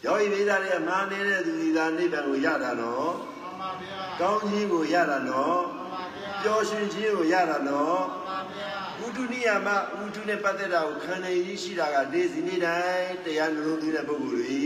[0.04, 3.12] ယောဂီဒေတာတွေအမှန်နေတဲ့သူဒီသာနိဗ္ဗာန်ကိုရတာနော်
[3.42, 14.62] မမဗျာကောင်းခြင်းကိုရတာနော်မမဗျာပျော်ရွှင်ခြင်းကိုရတာနော်မမဗျာဝုဒ္ဓနိယမဝုဒ္ဓနဲ့ပတ်သက်တာကိုခံနိုင်ရရှိတာကနေ့စဉ်နေ့တိုင်းတရားနှလုံးသွင်းတဲ့ပုဂ္ဂိုလ်တွေ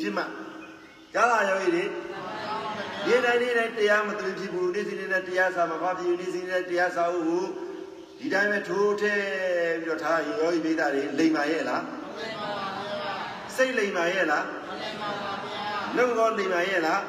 [0.00, 0.24] ဖြစ်မှ
[1.14, 1.84] ကြားလာရောဤတွေ
[3.06, 7.44] နေ့တိုင်းနေ့တိုင်းတရားမသွင်းဖြစ်ဘူးနေ့စဉ်နေ့တိုင်းတရားစာမဖတ်ဖြစ်ဘူးနေ့စဉ်နေ့တိုင်းတရားစာကို
[8.24, 9.14] ဒီတိုင်းပဲထိုးထဲ
[9.82, 11.82] ပြီးတော့ထားရင်ရောဤမိသားတွေလိမ္မာရဲ့လား
[13.56, 14.44] စိတ်လိမ္မာရဲ့လား
[15.96, 17.00] နှုတ်ကောလိမ္မာရဲ့လား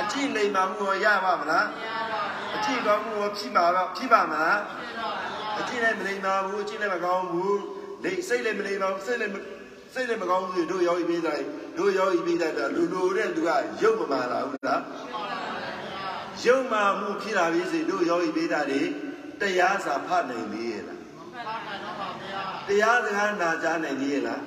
[0.00, 1.66] အကြည့်လိမ္မာမှုရောရပါမလား
[2.56, 4.60] အကြည့်ကောင်းမှုရောဖြစ်ပါတော့ဖြစ်ပါမလား
[5.58, 7.60] အကျင့်လည်းမလိမ္မာဘူးအကျင့်လည်းမကောင်းဘူး
[8.04, 9.36] လိစိတ်လည်းမလိမ္မာဘူးစိတ်လည်းမ
[9.94, 11.44] စိတ်လည်းမကောင်းဘူးတို့ယောဂီပေးတိုင်း
[11.78, 13.50] တို့ယောဂီပေးတိုင်းလူလူတဲ့သူက
[13.82, 14.82] ရုပ်မမာလာဘူးလား
[16.44, 18.82] ရုပ်မာမှုဖြစ်လာပြီစေတို့ယောဂီပေးတာတွေ
[19.40, 21.00] တရားစာဖတ်နိုင်သေးရဲ့လား
[21.46, 24.42] ပါပါတော့ပါဗျာတရားစကားနာကြားနိုင်သေးရဲ့လား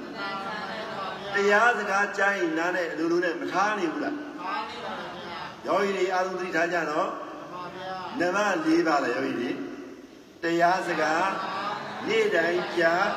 [1.36, 4.94] တရားစကားကြားရင်နားနဲ့လူလူနဲ့မထားနိုင်ဘူးလားပါနေပါ
[5.26, 9.52] ဗျာယောဂီတွေအားလုံးသိထားကြတော့မမဗျာနမ၄ပါးလားယောဂီတွေ
[10.44, 11.28] တရားစကား
[12.08, 13.08] နေ့တိုင်းကြား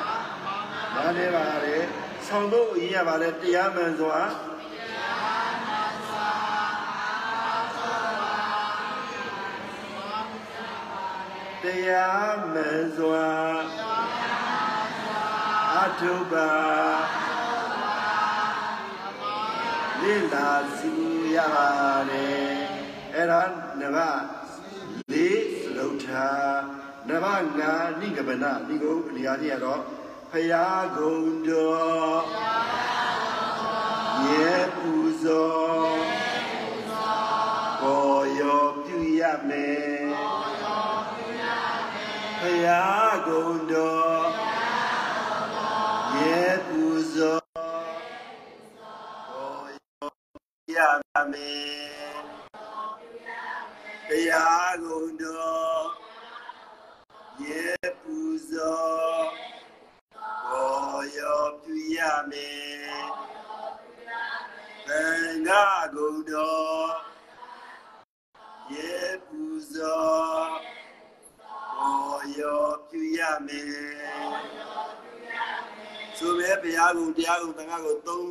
[0.95, 1.77] နားနေပါလေ
[2.27, 4.19] ဆောင်ဖို့အရင်ရပါလေတရားမှန်စွာ
[11.67, 13.29] တရားမှန်စွာ
[15.75, 16.51] အထုပါ
[20.01, 20.91] လိလာစီ
[21.35, 21.69] ရပါ
[22.09, 22.27] လေ
[23.13, 23.41] အဲ့ဒါ
[23.79, 23.97] နဗ
[25.11, 25.45] လေး
[25.77, 26.29] လုထာ
[27.09, 27.25] နဗ
[27.59, 29.81] ငါနိဂဗနဒီကိုဒီဟာကြီးကတော့
[30.31, 32.21] ဖယားဂုံတော်
[34.27, 34.91] ရေပူ
[35.23, 35.99] ဇော်
[37.81, 40.06] ကိုရောပြုရမယ်
[42.57, 44.27] ဖယားဂုံတော်
[46.15, 46.83] ရေပူ
[47.13, 47.43] ဇော်
[51.31, 52.17] မယ်
[54.07, 55.85] တရားကုန်တော်
[57.43, 57.65] ရေ
[58.01, 58.17] ပူ
[58.49, 59.25] ဇော်
[60.49, 61.99] ဘောရောပြုရ
[62.29, 63.07] မယ်
[64.87, 65.03] သံ
[65.47, 66.91] ဃာကုန်တော်
[68.73, 68.95] ရေ
[69.27, 69.41] ပူ
[69.71, 70.76] ဇော်
[72.27, 73.67] ဘောရောပြုရမယ်
[76.17, 78.29] ဆိုပဲဘုရားကုံတရားကုံသံဃာကုံသုံး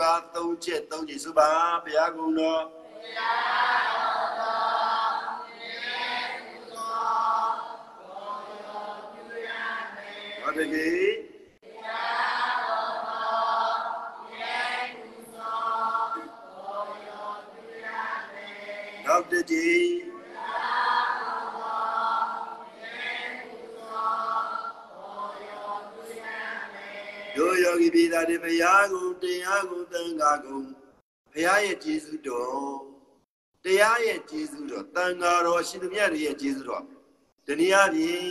[0.00, 1.50] ပါသုံးချက်သုံးချက်ဆိုပါ
[1.84, 2.62] ဘုရားကုံတော်
[10.42, 11.10] ဟုတ်တယ်ကြီး
[19.04, 20.17] နောက်တစ်ကြိမ်
[27.68, 30.58] ယောဂီပြည်သားတွေဘုရားကုံတရားကုံသံဃာကုံ
[31.32, 32.76] ဘုရားရဲ့ကျေးဇူးတော်
[33.64, 36.84] တရားရဲ့ကျေးဇူးတော်သံဃာတော်ရှင်သူမြတ်တွေရဲ့ကျေးဇူးတော်
[37.46, 38.28] တနည်းအားဖြင့်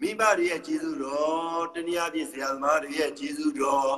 [0.00, 3.92] မိဘတွေရဲ့ကျေးဇူးတော်တနည်းအားဖြင့်ဆရာသမားတွေရဲ့ကျေးဇူးတော်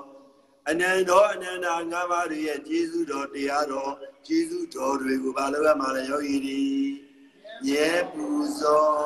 [0.69, 3.93] အနန္တောအနန္တာငါးပါးတွေရဲ့ကျေးဇူးတော်တရားတော်
[4.27, 6.63] ကျေးဇူးတော်တွေကိုဘာလို့ရမှာလဲယောဂီတွေ
[7.65, 8.25] မြဲပူ
[8.61, 9.05] ဇော်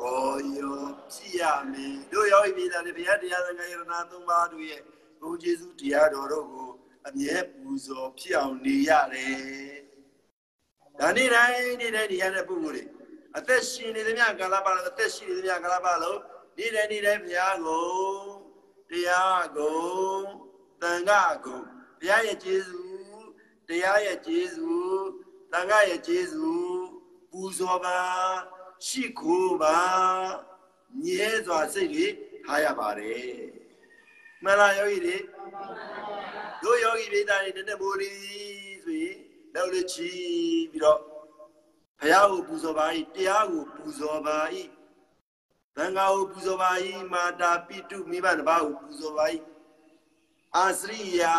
[0.00, 0.80] ကိုယော
[1.12, 1.42] ဖြစ်ရ
[1.72, 4.80] မယ်တို့ယောဂီပြည်သားတွေဘုရားတရားသံဃာယရဏသုံးပါးတို့ရဲ့
[5.20, 6.70] ဘုန်းကျေးဇူးတရားတော်တို့ကို
[7.08, 9.78] အမြဲပူဇော်ဖြစ်အောင်နေရတယ်
[10.98, 12.84] ဒါနေ့တိုင်းနေ့တိုင်းနေရတဲ့ပုဂ္ဂိုလ်တွေ
[13.38, 16.20] အသက်ရှင်နေသမျှကာလပတ်လုံးအသက်ရှင်နေသမျှကာလပတ်လုံး
[16.58, 17.88] နေ့တိုင်းနေ့တိုင်းဘုရားကို
[18.90, 19.78] တရားကို
[20.82, 21.60] သံဃာကို
[22.00, 23.26] ဘုရားရဲ့ကျေးဇူး
[23.68, 25.06] တရားရဲ့ကျေးဇူး
[25.52, 26.84] သံဃာရဲ့ကျေးဇူး
[27.30, 27.98] ပူဇော်ပါ
[28.86, 29.78] ရှိခိုးပါ
[31.02, 32.06] မြဲစွာစိတ်တွေ
[32.44, 33.32] ထားရပါတယ်
[34.42, 35.16] မှန်လားယောဂီတွေ
[36.62, 38.10] တို့ယောဂီပိသားတွေနည်းနည်းမိုးရီ
[38.84, 39.16] ဆိုရင်
[39.54, 40.10] လောက်လေးချီ
[40.70, 41.00] ပြီးတော့
[42.00, 44.38] ဘုရားကိုပူဇော်ပါ၏တရားကိုပူဇော်ပါ၏
[45.76, 46.70] သံဃာကိုပူဇော်ပါ၏
[47.12, 49.26] မာတာပိတုမိဘတစ်ပါးကိုပူဇော်ပါ၏
[50.56, 51.34] အာစရိယာ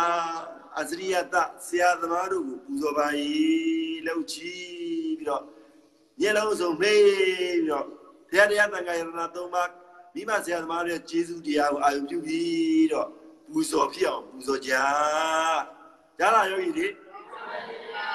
[0.76, 1.34] အာစရိယတ
[1.66, 3.06] ဆရာသမားတို့ကိုပူဇော်ပါ၏
[4.06, 4.52] လောက်ချီ
[5.18, 5.44] ပြီးတော့
[6.20, 7.86] ညလုံးစုံမေးပြီးတော့
[8.30, 9.70] ဘုရားတရားသံဃာယရဏသုံးပါး
[10.14, 13.08] မိမဆရာသမားတွေကျေးဇူးတရားကိုအာရုံပြုပြီးတော့
[13.52, 14.72] ပူဇော်ဖြစ်အောင်ပူဇော်ကြ
[16.18, 16.88] ကြားလားယောဂီတွေ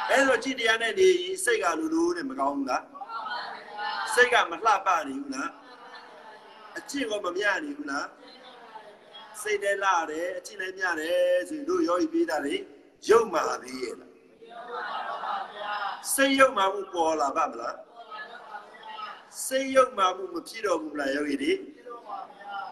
[0.10, 2.84] အဲဆိုကြည်တရားနဲ့နေရင်စိတ်ကလူလူနဲ့မကောင်းဘူးလား
[4.14, 5.50] စိတ်ကမလှပနေဘူးလား
[6.78, 8.08] အကျင့်ကမမြနေဘူးလား
[9.42, 12.56] စိတ်လည်းလာတယ်အကျင့်လည်းမြတယ်ဆိုရင်တို့ယောဂီပြေးတာလေ
[13.10, 14.12] ရုပ်မာသေးရဲ့လား
[16.14, 17.76] စိတ်ရုပ်မာမှုပေါ်လာပါမလား
[19.44, 21.54] စိတ်ရုပ်မာမှုမဖြစ်တော့ဘူးလားယောဂီတွေ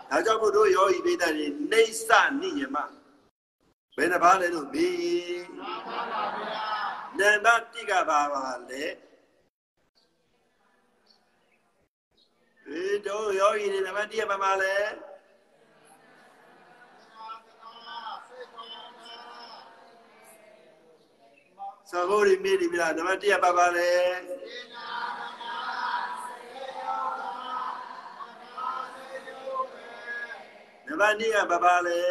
[0.10, 2.10] ဒါကြောင့်မို့တို့ယောဂီပြေးတာလေနေဆ
[2.42, 2.78] နိယမ
[3.96, 5.44] ဘယ်နှပါလဲလို့မေး
[7.20, 8.84] နံပါတ်1ကပါပါလေ
[12.68, 14.76] ဒီတို့ယောဂီတွေနံပါတ်1ကပါပါလေ
[21.96, 23.92] သဘောရမေးဒီမလားနံပါတ်1ကပါပါလေ
[24.74, 24.83] နံ
[31.02, 32.02] ပါတ်2ကပါပါလေ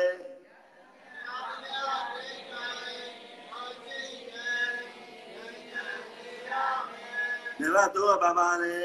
[7.60, 8.80] နံပါတ်3ကပါပါလေ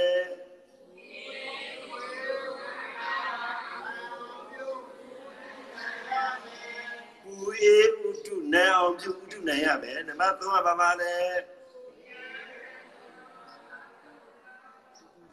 [7.24, 11.16] ပူအေးဥတုနိုင်အောင်ပြုဥတုနိုင်ရမယ်နံပါတ်3ကပါပါလေ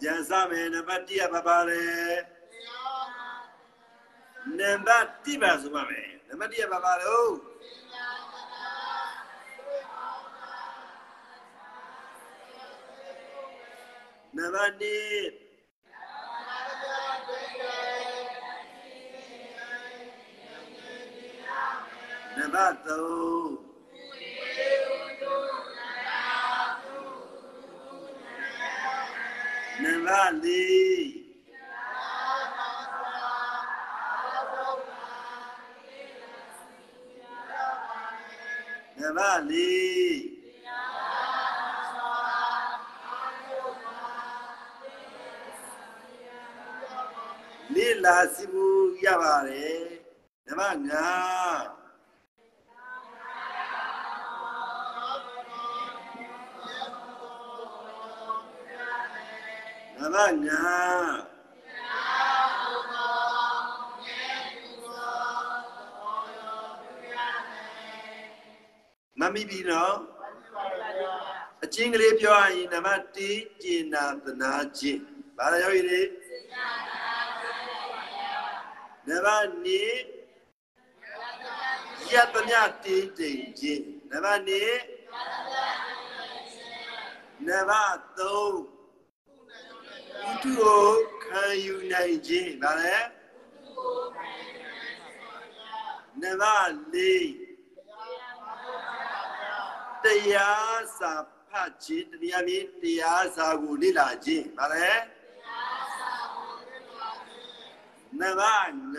[0.03, 1.83] ကြံစားမယ်နံပါတ်1ကပါပါလေ
[4.59, 7.31] နံပါတ်1ပါဆိုပါမယ်နံပါတ်1ကပါပါလို့
[14.37, 14.85] နံပါတ်2
[22.37, 22.89] နံပါတ်3
[29.83, 31.24] နံပါတ်4
[38.99, 39.51] နံပါတ်4
[47.75, 48.69] လေလာစီမှု
[49.05, 49.83] ရပါတယ်
[50.47, 50.85] နံပါတ်5
[59.99, 61.24] နံပါတ်
[69.25, 69.97] မမိပြီနော်
[71.65, 73.03] အချင်းကလေးပြောရရင်နံပါတ်
[73.33, 75.03] 1ကျင်နာသနာခြင်း
[75.37, 76.03] ဘာလဲယောဂီတွေ
[79.09, 79.69] နံပါတ်2
[82.13, 82.55] ယတ္တမြ
[82.85, 84.51] တင်းတိမ်ခြင်းနံပါတ်2
[87.47, 88.35] နံပါတ်3ဥတု
[90.45, 90.87] ကို
[91.25, 92.97] ခံယူနိုင်ခြင်းဘာလဲ
[96.21, 97.44] နံပါတ်4
[100.05, 101.13] တရားစာ
[101.49, 104.91] ဖတ်ခြင်းတရားမြင်တရားစာကိုလေ့လာခြင်းဗါလဲ
[108.19, 108.99] နံပါတ်5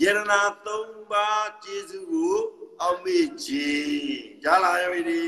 [0.00, 2.34] ယရနာ3ပါးကျေးဇူးကို
[2.80, 3.90] အောက်မေ့ခြင်း
[4.42, 5.22] ကြားလာရပြီ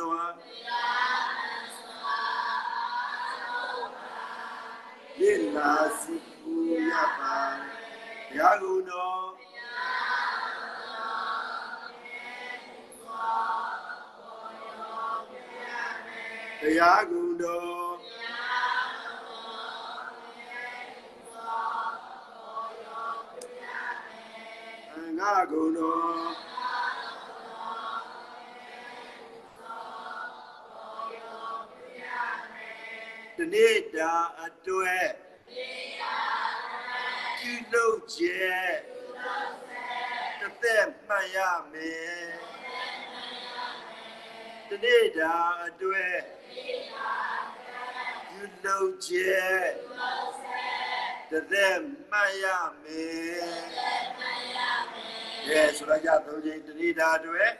[0.00, 0.24] စွာ
[5.20, 6.54] ယေလာစီပူ
[6.90, 7.38] ရပါ
[8.36, 9.18] ရာဂုဏော
[16.60, 17.94] တရားဂုဏတော်
[25.18, 26.49] ငါဂုဏတော်
[33.42, 35.08] တနေ့တာအတွက်
[37.40, 38.72] ပြုလုပ်ချက်
[40.40, 41.38] တစ်သက်မှတ်ရ
[41.72, 42.28] မယ်
[44.68, 45.34] တနေ့တာ
[45.64, 46.18] အတွက်
[48.28, 49.64] ပြုလုပ်ချက်
[51.30, 51.80] တစ်သက်
[52.10, 52.46] မှတ်ရ
[52.82, 53.42] မယ်
[55.46, 57.50] ကဲဆိုလိုက်ကြသုံးချိန်တနေ့တာအတွက်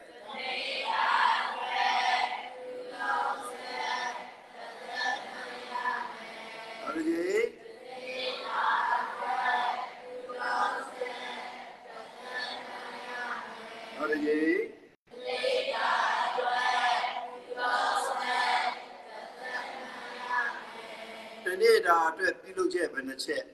[14.10, 14.58] ဟုတ်ကဲ့
[21.44, 23.44] တနေ့တာအတွက်ပြုလုပ်ချက်ဘယ်နှချက်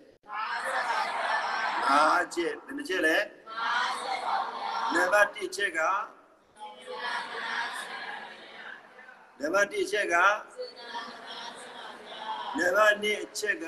[1.88, 1.92] ၅
[2.34, 3.16] ချက်ဘယ်နှချက်လဲ
[4.94, 5.80] နံပါတ်1ချက်က
[9.40, 10.14] နံပါတ်1ချက်က
[12.58, 13.66] နံပါတ်2အချက်က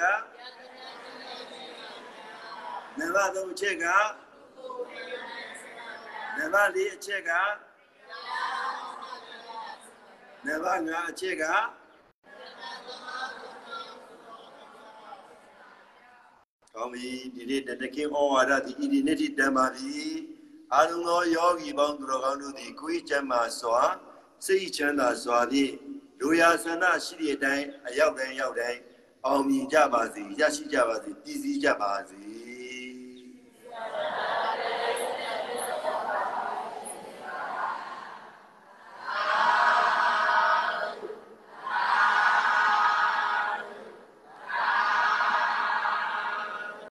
[2.99, 3.87] နံပါတ်3အချက်က
[6.39, 7.31] နံပါတ်4အချက်က
[10.47, 11.45] နံပါတ်5အချက်က
[16.75, 19.97] ကောင်းပြီဒီနေ့တတခင်ဩဝါဒဒီဤဒီနေ့ထိတန်ပါပြီ
[20.75, 23.83] အာလုံသောယောဂီပေါင်းသူတော်ကောင်းတို့သည်ကိုယ်ကျမ်းမာစွာ
[24.47, 25.75] စိတ်ချမ်းသာစွာဖြင့်
[26.21, 28.81] လူရာဆန္ဒရှိတဲ့အတိုင်းအရောက်တိုင်းရောက်တိုင်း
[29.27, 32.38] အောင်မြင်ကြပါစေရရှိကြပါစေတည်စည်းကြပါစေ